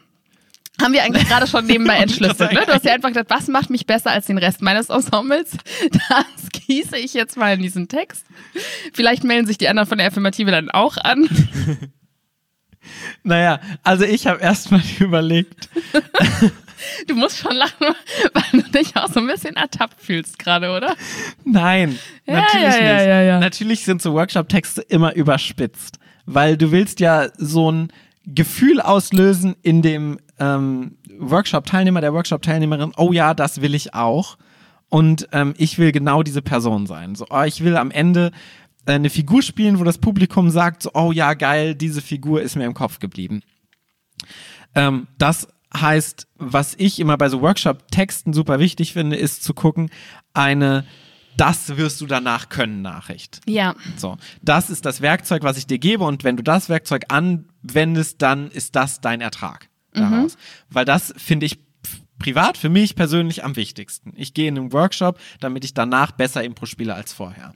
[0.80, 2.62] Haben wir eigentlich gerade schon nebenbei entschlüsselt, ne?
[2.66, 5.52] Du hast ja einfach gedacht, was macht mich besser als den Rest meines Ensembles?
[6.08, 8.24] Das gieße ich jetzt mal in diesen Text.
[8.92, 11.28] Vielleicht melden sich die anderen von der Affirmative dann auch an.
[13.22, 15.68] Naja, also ich habe erstmal überlegt,
[17.06, 17.94] Du musst schon lachen,
[18.34, 20.94] weil du dich auch so ein bisschen ertappt fühlst gerade, oder?
[21.44, 23.06] Nein, Ja, natürlich ja, ja, nicht.
[23.06, 23.40] ja, ja.
[23.40, 27.92] Natürlich sind so Workshop-Texte immer überspitzt, weil du willst ja so ein
[28.26, 34.36] Gefühl auslösen in dem ähm, Workshop-Teilnehmer, der Workshop-Teilnehmerin, oh ja, das will ich auch.
[34.88, 37.14] Und ähm, ich will genau diese Person sein.
[37.14, 38.32] So, oh, ich will am Ende
[38.86, 42.56] äh, eine Figur spielen, wo das Publikum sagt, so, oh ja, geil, diese Figur ist
[42.56, 43.42] mir im Kopf geblieben.
[44.74, 49.90] Ähm, das heißt, was ich immer bei so Workshop-Texten super wichtig finde, ist zu gucken,
[50.34, 50.84] eine
[51.36, 53.40] das wirst du danach können Nachricht.
[53.46, 53.74] Ja.
[53.96, 58.20] So, das ist das Werkzeug, was ich dir gebe und wenn du das Werkzeug anwendest,
[58.20, 60.36] dann ist das dein Ertrag daraus.
[60.68, 61.60] Weil das finde ich
[62.18, 64.12] privat für mich persönlich am wichtigsten.
[64.16, 67.54] Ich gehe in einen Workshop, damit ich danach besser Impro spiele als vorher.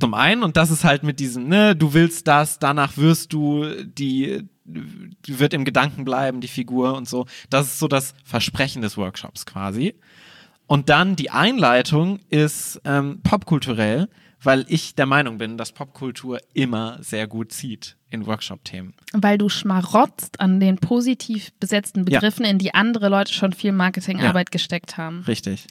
[0.00, 3.84] Zum einen, und das ist halt mit diesem, ne, du willst das, danach wirst du,
[3.84, 7.26] die wird im Gedanken bleiben, die Figur und so.
[7.50, 9.94] Das ist so das Versprechen des Workshops quasi.
[10.66, 14.08] Und dann die Einleitung ist ähm, popkulturell,
[14.42, 18.94] weil ich der Meinung bin, dass Popkultur immer sehr gut zieht in Workshop-Themen.
[19.12, 22.18] Weil du schmarotzt an den positiv besetzten Ja.
[22.18, 25.20] Begriffen, in die andere Leute schon viel Marketingarbeit gesteckt haben.
[25.26, 25.66] Richtig.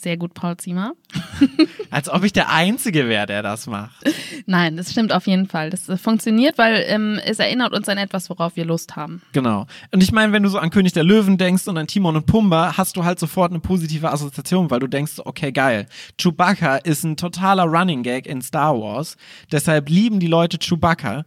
[0.00, 0.92] Sehr gut, Paul Ziemer.
[1.90, 4.04] Als ob ich der Einzige wäre, der das macht.
[4.46, 5.70] Nein, das stimmt auf jeden Fall.
[5.70, 9.22] Das äh, funktioniert, weil ähm, es erinnert uns an etwas, worauf wir Lust haben.
[9.32, 9.66] Genau.
[9.90, 12.26] Und ich meine, wenn du so an König der Löwen denkst und an Timon und
[12.26, 15.86] Pumba, hast du halt sofort eine positive Assoziation, weil du denkst, okay, geil.
[16.16, 19.16] Chewbacca ist ein totaler Running Gag in Star Wars.
[19.50, 21.24] Deshalb lieben die Leute Chewbacca.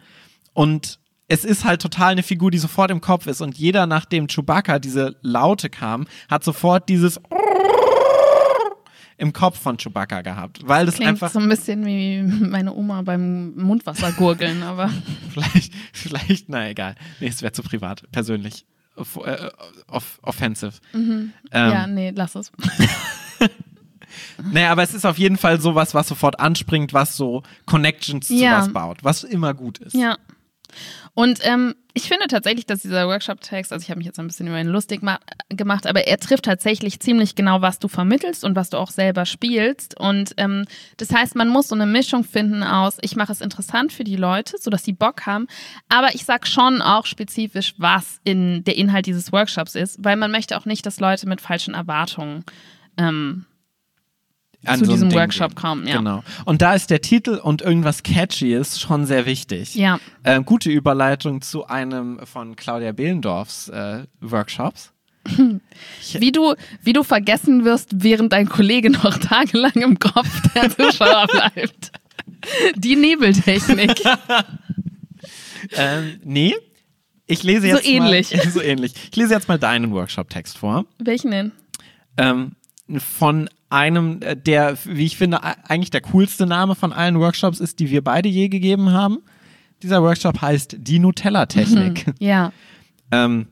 [0.54, 4.28] Und es ist halt total eine Figur, die sofort im Kopf ist und jeder, nachdem
[4.28, 7.22] Chewbacca diese Laute kam, hat sofort dieses
[9.22, 13.04] im Kopf von Chewbacca gehabt, weil das Klingt einfach so ein bisschen wie meine Oma
[13.04, 14.90] beim Mundwassergurgeln, aber
[15.32, 19.50] vielleicht, vielleicht, na egal, nee, es wäre zu privat, persönlich, off, äh,
[19.88, 20.74] off, offensive.
[20.94, 22.52] Ähm, ja, nee, lass es.
[24.52, 28.34] Naja, aber es ist auf jeden Fall sowas, was sofort anspringt, was so Connections zu
[28.36, 28.58] Ja.
[28.58, 29.94] was baut, was immer gut ist.
[29.96, 30.18] Ja.
[31.14, 34.48] Und ähm, ich finde tatsächlich, dass dieser Workshop-Text, also ich habe mich jetzt ein bisschen
[34.48, 38.56] über ihn lustig ma- gemacht, aber er trifft tatsächlich ziemlich genau, was du vermittelst und
[38.56, 40.00] was du auch selber spielst.
[40.00, 40.66] Und ähm,
[40.98, 44.16] das heißt, man muss so eine Mischung finden aus, ich mache es interessant für die
[44.16, 45.48] Leute, sodass die Bock haben,
[45.90, 50.32] aber ich sag schon auch spezifisch, was in der Inhalt dieses Workshops ist, weil man
[50.32, 52.46] möchte auch nicht, dass Leute mit falschen Erwartungen
[52.98, 53.46] ähm,
[54.65, 55.62] An zu so diesem Ding Workshop gehen.
[55.62, 55.88] kommen.
[55.88, 55.97] Ja.
[55.97, 56.24] Genau.
[56.45, 59.76] Und da ist der Titel und irgendwas Catchyes schon sehr wichtig.
[59.76, 60.00] Ja.
[60.24, 64.91] Ähm, gute Überleitung zu einem von Claudia Behlendorfs äh, Workshops.
[66.13, 71.28] Wie du, wie du vergessen wirst, während dein Kollege noch tagelang im Kopf der Zuschauer
[71.28, 71.91] bleibt.
[72.76, 74.02] Die Nebeltechnik.
[75.74, 76.56] Ähm, nee.
[77.28, 78.36] Ich lese So jetzt ähnlich.
[78.36, 78.93] Mal, so ähnlich.
[79.12, 80.86] Ich lese jetzt mal deinen Workshop-Text vor.
[80.97, 81.52] Welchen denn?
[82.17, 82.56] ähm,
[82.97, 87.80] von einem, äh, der, wie ich finde, eigentlich der coolste Name von allen Workshops ist,
[87.80, 89.20] die wir beide je gegeben haben.
[89.82, 92.14] Dieser Workshop heißt die Nutella-Technik.
[92.20, 92.52] Ja.
[93.12, 93.48] ähm,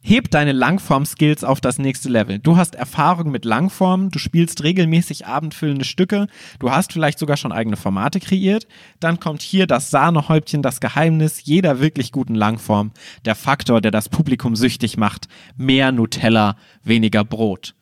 [0.00, 2.38] heb deine Langform-Skills auf das nächste Level.
[2.38, 7.52] Du hast Erfahrung mit Langformen, du spielst regelmäßig abendfüllende Stücke, du hast vielleicht sogar schon
[7.52, 8.66] eigene Formate kreiert.
[9.00, 12.92] Dann kommt hier das Sahnehäubchen, das Geheimnis jeder wirklich guten Langform.
[13.26, 15.28] Der Faktor, der das Publikum süchtig macht.
[15.56, 17.74] Mehr Nutella, weniger Brot.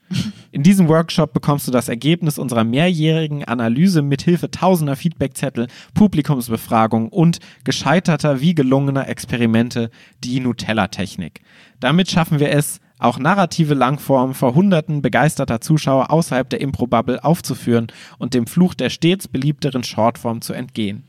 [0.53, 7.09] In diesem Workshop bekommst du das Ergebnis unserer mehrjährigen Analyse mit Hilfe tausender Feedbackzettel, Publikumsbefragung
[7.09, 9.91] und gescheiterter wie gelungener Experimente,
[10.25, 11.43] die Nutella-Technik.
[11.81, 17.89] Damit schaffen wir es, auch narrative Langformen vor hunderten begeisterter Zuschauer außerhalb der Improbubble aufzuführen
[18.19, 21.05] und dem Fluch der stets beliebteren Shortform zu entgehen.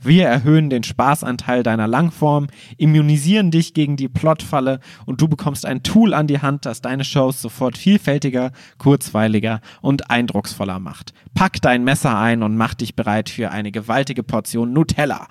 [0.00, 5.82] Wir erhöhen den Spaßanteil deiner Langform, immunisieren dich gegen die Plotfalle und du bekommst ein
[5.82, 11.12] Tool an die Hand, das deine Shows sofort vielfältiger, kurzweiliger und eindrucksvoller macht.
[11.34, 15.28] Pack dein Messer ein und mach dich bereit für eine gewaltige Portion Nutella.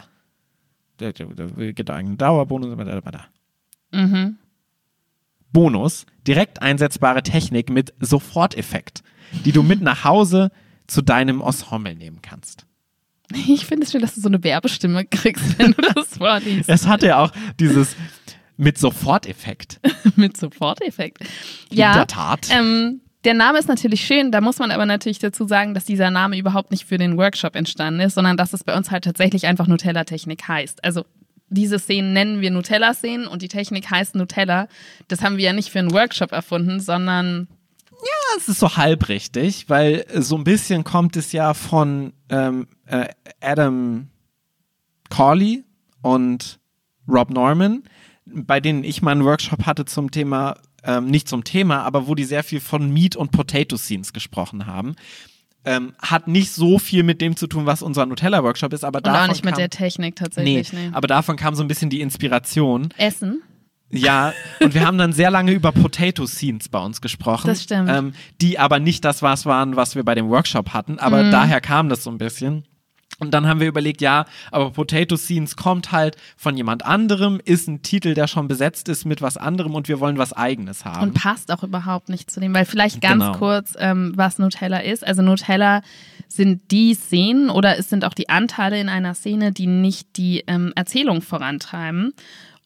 [0.98, 2.76] Gedanken, Dauerbonus.
[3.92, 4.38] Mhm.
[5.54, 9.02] Bonus, direkt einsetzbare Technik mit Soforteffekt,
[9.46, 10.52] die du mit nach Hause
[10.88, 12.67] zu deinem Ensemble nehmen kannst.
[13.48, 16.70] Ich finde es schön, dass du so eine Werbestimme kriegst, wenn du das vorliest.
[16.70, 17.96] Es hat ja auch dieses
[18.56, 19.80] mit Soforteffekt.
[20.16, 21.22] Mit Soforteffekt.
[21.70, 21.94] In Ja.
[21.94, 22.48] der Tat.
[22.50, 26.10] Ähm, der Name ist natürlich schön, da muss man aber natürlich dazu sagen, dass dieser
[26.10, 29.46] Name überhaupt nicht für den Workshop entstanden ist, sondern dass es bei uns halt tatsächlich
[29.46, 30.84] einfach Nutella-Technik heißt.
[30.84, 31.06] Also
[31.50, 34.68] diese Szenen nennen wir Nutella-Szenen und die Technik heißt Nutella.
[35.08, 37.48] Das haben wir ja nicht für einen Workshop erfunden, sondern
[38.36, 43.08] Das ist so halb richtig, weil so ein bisschen kommt es ja von ähm, äh,
[43.42, 44.10] Adam
[45.10, 45.64] Corley
[46.02, 46.60] und
[47.08, 47.84] Rob Norman,
[48.26, 52.16] bei denen ich mal einen Workshop hatte zum Thema, ähm, nicht zum Thema, aber wo
[52.16, 54.96] die sehr viel von Meat und Potato Scenes gesprochen haben.
[55.66, 59.22] Ähm, hat nicht so viel mit dem zu tun, was unser Nutella-Workshop ist, aber davon
[59.22, 60.72] auch nicht mit kam, der Technik nee, tatsächlich.
[60.72, 62.90] Nee, aber davon kam so ein bisschen die Inspiration.
[62.98, 63.42] Essen.
[63.90, 67.48] Ja, und wir haben dann sehr lange über Potato Scenes bei uns gesprochen.
[67.48, 67.90] Das stimmt.
[67.90, 71.32] Ähm, die aber nicht das was waren, was wir bei dem Workshop hatten, aber Mhm.
[71.32, 72.64] daher kam das so ein bisschen.
[73.20, 77.68] Und dann haben wir überlegt, ja, aber Potato Scenes kommt halt von jemand anderem, ist
[77.68, 81.02] ein Titel, der schon besetzt ist mit was anderem und wir wollen was Eigenes haben.
[81.02, 83.38] Und passt auch überhaupt nicht zu dem, weil vielleicht ganz Genau.
[83.38, 85.08] kurz, ähm, was Nutella ist.
[85.08, 85.82] Also Nutella
[86.28, 90.44] sind die Szenen oder es sind auch die Anteile in einer Szene, die nicht die
[90.46, 92.14] ähm, Erzählung vorantreiben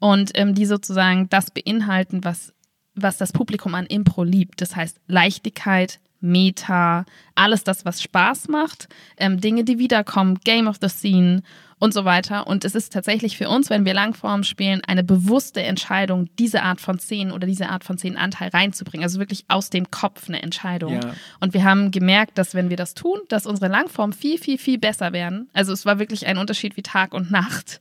[0.01, 2.53] und ähm, die sozusagen das beinhalten, was,
[2.95, 4.59] was das Publikum an Impro liebt.
[4.59, 10.77] Das heißt Leichtigkeit, Meta, alles das, was Spaß macht, ähm, Dinge, die wiederkommen, Game of
[10.81, 11.43] the Scene
[11.77, 12.47] und so weiter.
[12.47, 16.81] Und es ist tatsächlich für uns, wenn wir Langform spielen, eine bewusste Entscheidung, diese Art
[16.81, 19.03] von Szenen oder diese Art von Szenenanteil reinzubringen.
[19.03, 20.93] Also wirklich aus dem Kopf eine Entscheidung.
[20.93, 21.13] Ja.
[21.39, 24.79] Und wir haben gemerkt, dass wenn wir das tun, dass unsere Langformen viel, viel, viel
[24.79, 25.47] besser werden.
[25.53, 27.79] Also es war wirklich ein Unterschied wie Tag und Nacht.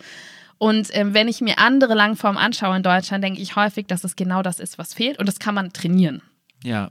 [0.61, 4.15] Und ähm, wenn ich mir andere Langformen anschaue in Deutschland, denke ich häufig, dass es
[4.15, 5.19] genau das ist, was fehlt.
[5.19, 6.21] Und das kann man trainieren.
[6.63, 6.91] Ja.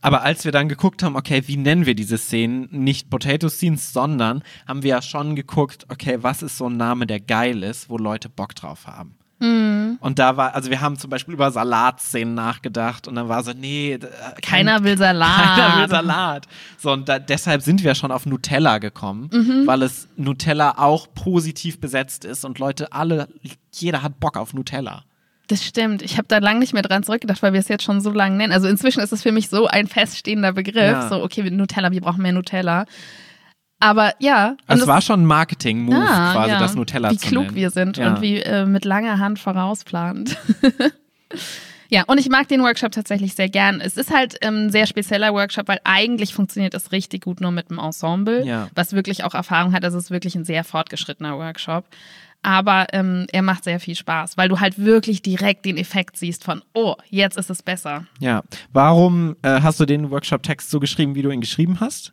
[0.00, 2.66] Aber als wir dann geguckt haben, okay, wie nennen wir diese Szenen?
[2.72, 7.06] Nicht Potato Scenes, sondern haben wir ja schon geguckt, okay, was ist so ein Name,
[7.06, 9.16] der geil ist, wo Leute Bock drauf haben.
[9.44, 13.42] Und Und da war, also wir haben zum Beispiel über Salatszenen nachgedacht und dann war
[13.42, 15.28] so, nee, kein, keiner will Salat.
[15.56, 16.46] Keiner will Salat.
[16.78, 19.66] So, und da, deshalb sind wir schon auf Nutella gekommen, Mhm.
[19.66, 23.28] weil es Nutella auch positiv besetzt ist und Leute alle,
[23.72, 25.02] jeder hat Bock auf Nutella.
[25.48, 26.00] Das stimmt.
[26.00, 28.36] Ich habe da lange nicht mehr dran zurückgedacht, weil wir es jetzt schon so lange
[28.36, 28.52] nennen.
[28.52, 30.74] Also inzwischen ist es für mich so ein feststehender Begriff.
[30.76, 31.08] Ja.
[31.08, 32.86] So, okay, Nutella, wir brauchen mehr Nutella.
[33.80, 34.56] Aber ja.
[34.66, 36.58] Also es war schon ein Marketing-Move, Ah, quasi ja.
[36.58, 37.56] das Nutella Wie zu klug nennen.
[37.56, 38.08] wir sind Ja.
[38.14, 40.38] und wie äh, mit langer Hand vorausplant.
[41.90, 43.80] ja, und ich mag den Workshop tatsächlich sehr gern.
[43.80, 47.50] Es ist halt ähm, ein sehr spezieller Workshop, weil eigentlich funktioniert es richtig gut nur
[47.50, 48.68] mit dem Ensemble, Ja.
[48.74, 49.84] was wirklich auch Erfahrung hat.
[49.84, 51.84] Also es ist wirklich ein sehr fortgeschrittener Workshop.
[52.42, 56.44] Aber ähm, er macht sehr viel Spaß, weil du halt wirklich direkt den Effekt siehst
[56.44, 58.04] von, oh, jetzt ist es besser.
[58.20, 58.42] Ja.
[58.72, 62.12] Warum äh, hast du den Workshop-Text so geschrieben, wie du ihn geschrieben hast?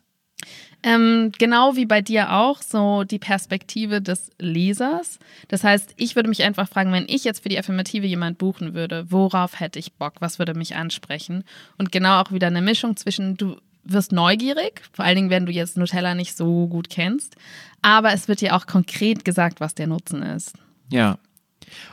[0.82, 5.18] Ähm, genau wie bei dir auch, so die Perspektive des Lesers.
[5.48, 8.74] Das heißt, ich würde mich einfach fragen, wenn ich jetzt für die Affirmative jemand buchen
[8.74, 10.14] würde, worauf hätte ich Bock?
[10.18, 11.44] Was würde mich ansprechen?
[11.78, 15.52] Und genau auch wieder eine Mischung zwischen, du wirst neugierig, vor allen Dingen, wenn du
[15.52, 17.36] jetzt Nutella nicht so gut kennst,
[17.80, 20.54] aber es wird dir auch konkret gesagt, was der Nutzen ist.
[20.90, 21.18] Ja.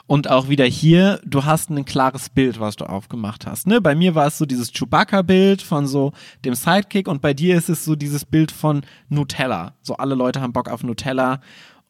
[0.07, 3.67] Und auch wieder hier, du hast ein klares Bild, was du aufgemacht hast.
[3.67, 3.81] Ne?
[3.81, 6.13] Bei mir war es so dieses Chewbacca-Bild von so
[6.45, 9.73] dem Sidekick und bei dir ist es so dieses Bild von Nutella.
[9.81, 11.41] So alle Leute haben Bock auf Nutella.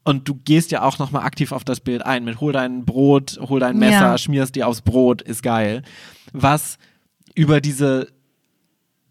[0.03, 3.37] Und du gehst ja auch nochmal aktiv auf das Bild ein mit hol dein Brot,
[3.41, 4.17] hol dein Messer, Ja.
[4.17, 5.83] schmierst dir aufs Brot, ist geil.
[6.33, 6.77] Was
[7.35, 8.07] über diese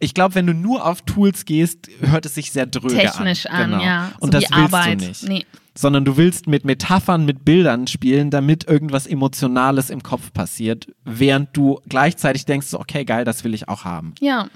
[0.01, 3.55] ich glaube, wenn du nur auf Tools gehst, hört es sich sehr dröge Technisch an.
[3.57, 3.83] an, Genau.
[3.83, 4.13] ja.
[4.21, 5.01] Und so das willst Arbeit.
[5.01, 5.47] du nicht Nee.
[5.79, 11.57] Sondern du willst mit Metaphern, mit Bildern spielen, damit irgendwas Emotionales im Kopf passiert, während
[11.57, 14.13] du gleichzeitig denkst, okay, geil, das will ich auch haben.
[14.19, 14.49] Ja.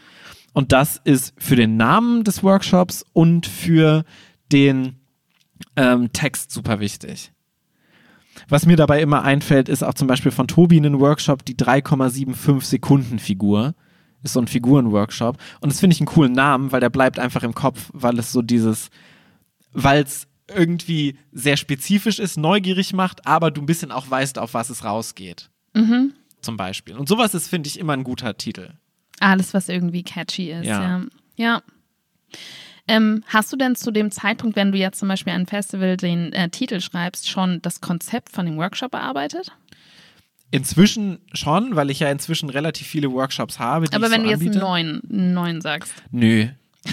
[0.52, 4.04] Und das ist für den Namen des Workshops und für
[4.50, 4.96] den
[5.76, 7.30] ähm, Text super wichtig.
[8.48, 12.64] Was mir dabei immer einfällt, ist auch zum Beispiel von Tobi einen Workshop, die 3,75
[12.64, 13.76] Sekunden Figur.
[14.24, 15.38] Ist so ein Figurenworkshop.
[15.61, 18.32] Und das finde ich einen coolen Namen, weil der bleibt einfach im Kopf, weil es
[18.32, 18.88] so dieses,
[19.72, 24.55] weil es irgendwie sehr spezifisch ist, neugierig macht, aber du ein bisschen auch weißt, auf
[24.55, 25.50] was es rausgeht.
[25.74, 26.12] Mhm.
[26.40, 26.96] Zum Beispiel.
[26.96, 28.70] Und sowas ist, finde ich, immer ein guter Titel.
[29.20, 30.66] Alles, was irgendwie catchy ist.
[30.66, 30.83] Ja.
[30.83, 31.02] Ja.
[31.37, 31.62] ja.
[32.88, 35.96] Ähm, hast du denn zu dem Zeitpunkt, wenn du jetzt zum Beispiel an ein Festival
[35.96, 39.52] den äh, Titel schreibst, schon das Konzept von dem Workshop bearbeitet?
[40.50, 43.87] Inzwischen schon, weil ich ja inzwischen relativ viele Workshops habe.
[43.87, 44.64] Die Aber ich wenn so du jetzt einen anbiete.
[44.64, 45.94] neuen, einen neuen sagst.
[46.11, 46.48] Nö.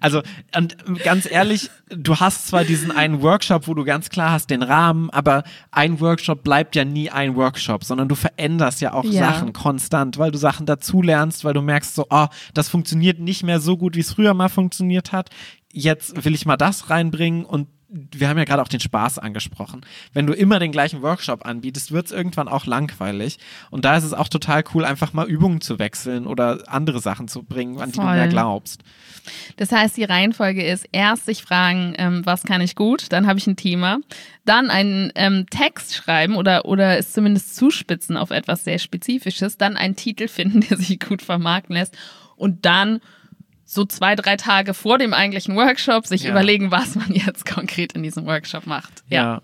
[0.00, 0.22] also,
[0.56, 4.62] und ganz ehrlich, du hast zwar diesen einen Workshop, wo du ganz klar hast den
[4.62, 9.32] Rahmen, aber ein Workshop bleibt ja nie ein Workshop, sondern du veränderst ja auch Ja.
[9.32, 13.60] Sachen konstant, weil du Sachen dazulernst, weil du merkst so, oh, das funktioniert nicht mehr
[13.60, 15.30] so gut, wie es früher mal funktioniert hat.
[15.72, 19.80] Jetzt will ich mal das reinbringen und wir haben ja gerade auch den Spaß angesprochen.
[20.12, 23.38] Wenn du immer den gleichen Workshop anbietest, wird es irgendwann auch langweilig.
[23.70, 27.28] Und da ist es auch total cool, einfach mal Übungen zu wechseln oder andere Sachen
[27.28, 28.14] zu bringen, an die du Voll.
[28.14, 28.82] mehr glaubst.
[29.56, 33.38] Das heißt, die Reihenfolge ist erst sich fragen, ähm, was kann ich gut, dann habe
[33.38, 33.98] ich ein Thema,
[34.44, 39.76] dann einen ähm, Text schreiben oder, oder es zumindest zuspitzen auf etwas sehr Spezifisches, dann
[39.76, 41.96] einen Titel finden, der sich gut vermarkten lässt
[42.36, 43.00] und dann
[43.70, 46.30] so zwei, drei Tage vor dem eigentlichen Workshop sich Ja.
[46.30, 49.04] überlegen, was man jetzt konkret in diesem Workshop macht.
[49.10, 49.42] Ja.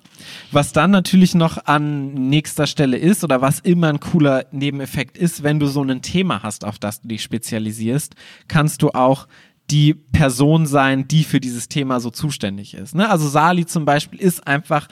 [0.51, 5.43] Was dann natürlich noch an nächster Stelle ist oder was immer ein cooler Nebeneffekt ist,
[5.43, 8.15] wenn du so ein Thema hast, auf das du dich spezialisierst,
[8.49, 9.29] kannst du auch
[9.71, 12.95] die Person sein, die für dieses Thema so zuständig ist.
[12.95, 13.11] Ne?
[13.11, 14.89] Also Sali zum Beispiel ist einfach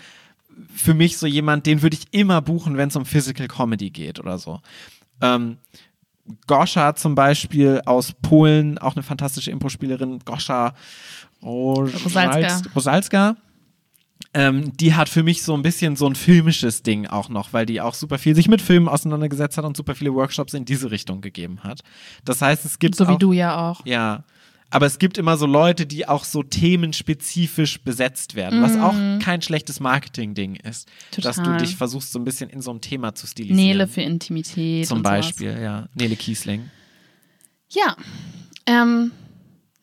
[0.75, 4.21] für mich so jemand, den würde ich immer buchen, wenn es um Physical Comedy geht
[4.21, 4.61] oder so.
[5.23, 5.57] Ähm,
[6.46, 10.74] Goscha zum Beispiel aus Polen, auch eine fantastische Impro-Spielerin, Goscha
[11.42, 12.62] Rosalska.
[12.74, 13.37] Rosalska.
[14.35, 17.66] Ähm, die hat für mich so ein bisschen so ein filmisches Ding auch noch, weil
[17.66, 20.90] die auch super viel sich mit Filmen auseinandergesetzt hat und super viele Workshops in diese
[20.90, 21.80] Richtung gegeben hat.
[22.24, 23.85] Das heißt, es gibt So auch, wie du ja auch.
[23.85, 24.24] ja,
[24.72, 29.42] aber es gibt immer so Leute, die auch so themenspezifisch besetzt werden, was auch kein
[29.42, 30.88] schlechtes Marketing-Ding ist,
[31.20, 31.44] dass du Mhm.
[31.44, 31.58] Total.
[31.61, 33.56] dich versuchst so ein bisschen in so einem Thema zu stilisieren.
[33.56, 34.87] Nele für Intimität.
[34.87, 35.26] zum und sowas.
[35.26, 36.70] Beispiel, ja, Nele Kiesling.
[37.70, 37.96] Ja.
[38.66, 39.12] Ähm,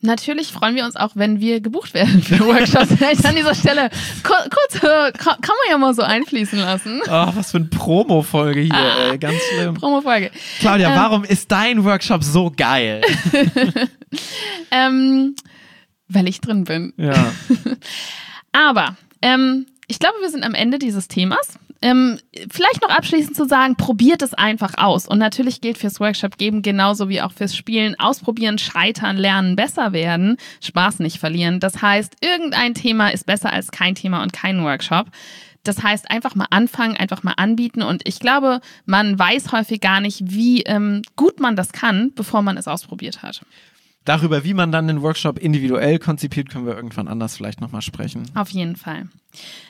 [0.00, 2.88] natürlich freuen wir uns auch, wenn wir gebucht werden für Workshops.
[2.96, 3.90] Vielleicht an dieser Stelle
[4.22, 7.00] kur kurz, äh, ka- kann man ja mal so einfließen lassen.
[7.06, 9.74] Oh, was für eine Promo-Folge hier, ey, ganz schlimm.
[9.74, 10.30] Promo-Folge.
[10.60, 10.96] Claudia, Ähm.
[10.96, 13.02] warum ist dein Workshop so geil?
[14.70, 15.34] Ähm,
[16.08, 16.92] weil ich drin bin.
[16.96, 17.32] ja.
[18.52, 21.58] Aber ähm, ich glaube, wir sind am Ende dieses Themas.
[21.82, 22.18] Ähm,
[22.50, 25.08] vielleicht noch abschließend zu sagen, probiert es einfach aus.
[25.08, 27.98] Und natürlich gilt fürs Workshop geben genauso wie auch fürs Spielen.
[27.98, 31.58] Ausprobieren, scheitern, lernen, besser werden, Spaß nicht verlieren.
[31.58, 35.06] Das heißt, irgendein Thema ist besser als kein Thema und kein Workshop.
[35.62, 37.82] Das heißt, einfach mal anfangen, einfach mal anbieten.
[37.82, 42.42] Und ich glaube, man weiß häufig gar nicht, wie ähm, gut man das kann, bevor
[42.42, 43.42] man es ausprobiert hat.
[44.04, 48.30] Darüber, wie man dann den Workshop individuell konzipiert, können wir irgendwann anders vielleicht nochmal sprechen.
[48.34, 49.08] Auf jeden Fall.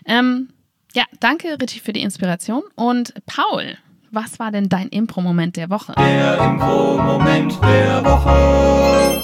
[0.06, 0.48] Ähm,
[0.94, 2.62] ja, danke, Richie, für die Inspiration.
[2.74, 3.76] Und Paul,
[4.10, 5.92] was war denn dein Impro-Moment der Woche?
[5.96, 9.22] Der Impro-Moment der Woche.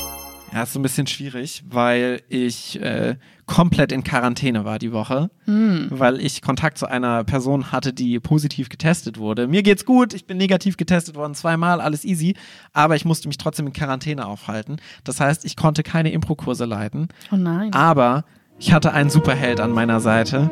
[0.52, 5.28] Ja, ist so ein bisschen schwierig, weil ich äh, komplett in Quarantäne war die Woche,
[5.44, 9.48] weil ich Kontakt zu einer Person hatte, die positiv getestet wurde.
[9.48, 12.36] Mir geht's gut, ich bin negativ getestet worden, zweimal, alles easy,
[12.72, 14.76] aber ich musste mich trotzdem in Quarantäne aufhalten.
[15.04, 17.70] Das heißt, ich konnte keine Impro-Kurse leiten, Oh nein.
[17.74, 18.24] aber
[18.58, 20.50] ich hatte einen Superheld an meiner Seite.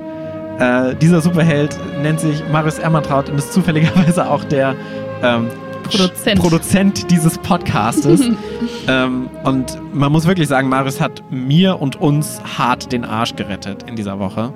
[0.59, 4.75] Äh, dieser Superheld nennt sich Marius Ermantraut und ist zufälligerweise auch der
[5.23, 5.49] ähm,
[5.85, 6.41] Produzent.
[6.41, 8.21] Produzent dieses Podcastes.
[8.89, 13.85] ähm, und man muss wirklich sagen, Marius hat mir und uns hart den Arsch gerettet
[13.89, 14.53] in dieser Woche.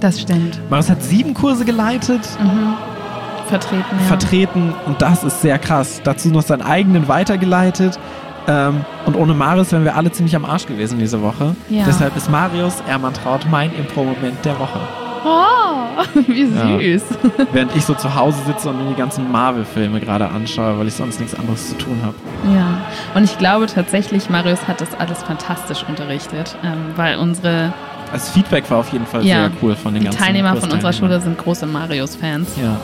[0.00, 0.60] Das stimmt.
[0.70, 2.74] Marius hat sieben Kurse geleitet, Mhm.
[3.48, 4.04] Vertreten, ja.
[4.06, 6.00] vertreten und das ist sehr krass.
[6.04, 7.98] Dazu noch seinen eigenen weitergeleitet.
[8.46, 11.56] Ähm, und ohne Marius wären wir alle ziemlich am Arsch gewesen diese Woche.
[11.68, 11.82] Ja.
[11.84, 14.78] Deshalb ist Marius Ermantraut mein Impro-Moment der Woche.
[15.24, 16.78] Oh, wie Ja.
[16.78, 17.02] süß.
[17.52, 20.94] Während ich so zu Hause sitze und mir die ganzen Marvel-Filme gerade anschaue, weil ich
[20.94, 22.14] sonst nichts anderes zu tun habe.
[22.56, 22.78] Ja,
[23.14, 27.72] und ich glaube tatsächlich, Marius hat das alles fantastisch unterrichtet, ähm, weil unsere
[28.12, 30.70] Das Feedback war auf jeden Fall Ja, sehr cool von den die ganzen Teilnehmer von
[30.70, 30.92] unserer.
[30.92, 32.56] Schule sind große Marius-Fans.
[32.62, 32.76] Ja,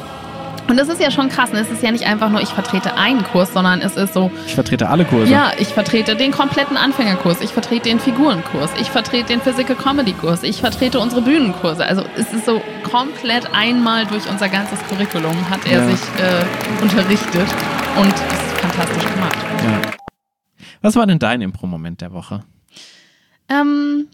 [0.69, 1.53] Und das ist ja schon krass.
[1.53, 1.61] ne?
[1.61, 4.55] Es ist ja nicht einfach nur, ich vertrete einen Kurs, sondern es ist so, ich
[4.55, 5.31] vertrete alle Kurse.
[5.33, 10.13] ja, ich vertrete den kompletten Anfängerkurs, ich vertrete den Figurenkurs, ich vertrete den Physical Comedy
[10.13, 11.85] Kurs, ich vertrete unsere Bühnenkurse.
[11.87, 15.89] Also es ist so komplett einmal durch unser ganzes Curriculum hat er Ja.
[15.89, 17.47] sich äh, unterrichtet
[17.97, 19.37] und es ist fantastisch gemacht.
[19.65, 19.81] Ja.
[20.83, 22.43] Was war denn dein Impro-Moment der Woche?
[23.49, 24.09] Ähm,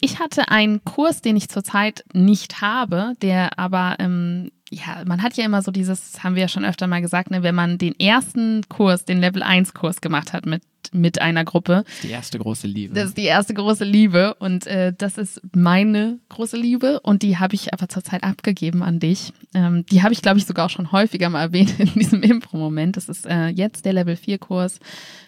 [0.00, 5.36] ich hatte einen Kurs, den ich zurzeit nicht habe, der aber, ähm, ja, man hat
[5.36, 7.76] ja immer so dieses, das haben wir ja schon öfter mal gesagt, ne, wenn man
[7.76, 10.62] den ersten Kurs, den Level 1 Kurs gemacht hat mit,
[10.92, 12.94] mit einer Gruppe, Die erste große Liebe.
[12.94, 17.38] das ist die erste große Liebe und äh, das ist meine große Liebe und die
[17.38, 19.32] habe ich aber zurzeit abgegeben an dich.
[19.54, 22.96] Ähm, die habe ich, glaube ich, sogar auch schon häufiger mal erwähnt in diesem Impro-Moment.
[22.96, 24.78] Das ist äh, jetzt der Level 4 Kurs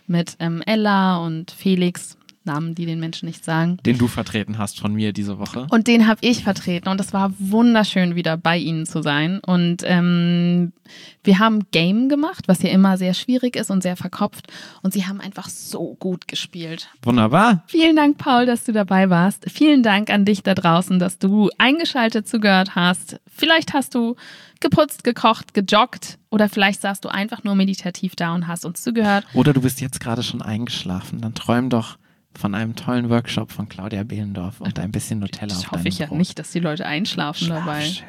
[0.06, 2.16] mit ähm, Ella und Felix,
[2.46, 3.78] Namen, die den Menschen nicht sagen.
[3.84, 5.66] den du vertreten hast von mir diese Woche.
[5.70, 9.40] Und den habe ich vertreten und es war wunderschön, wieder bei ihnen zu sein.
[9.40, 10.72] Und ähm,
[11.24, 14.48] wir haben Game gemacht, was ja immer sehr schwierig ist und sehr verkopft.
[14.82, 16.88] Und sie haben einfach so gut gespielt.
[17.02, 17.62] Wunderbar.
[17.66, 19.50] Vielen Dank, Paul, dass du dabei warst.
[19.50, 23.20] Vielen Dank an dich da draußen, dass du eingeschaltet zugehört hast.
[23.26, 24.16] Vielleicht hast du
[24.60, 29.24] geputzt, gekocht, gejoggt oder vielleicht saßt du einfach nur meditativ da und hast uns zugehört.
[29.34, 31.20] Oder du bist jetzt gerade schon eingeschlafen.
[31.20, 31.98] Dann träum doch
[32.38, 35.98] von einem tollen Workshop von Claudia Behlendorf und ein bisschen Nutella Das auf hoffe ich
[35.98, 36.18] ja Brot.
[36.18, 37.84] nicht, dass die Leute einschlafen Schlaf dabei.
[37.84, 38.06] schön.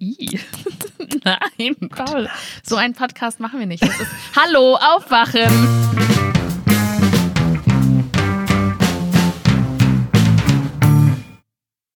[0.00, 0.40] I.
[1.24, 2.28] Nein, Paul.
[2.62, 3.82] So einen Podcast machen wir nicht.
[3.82, 6.15] Ist Hallo, aufwachen.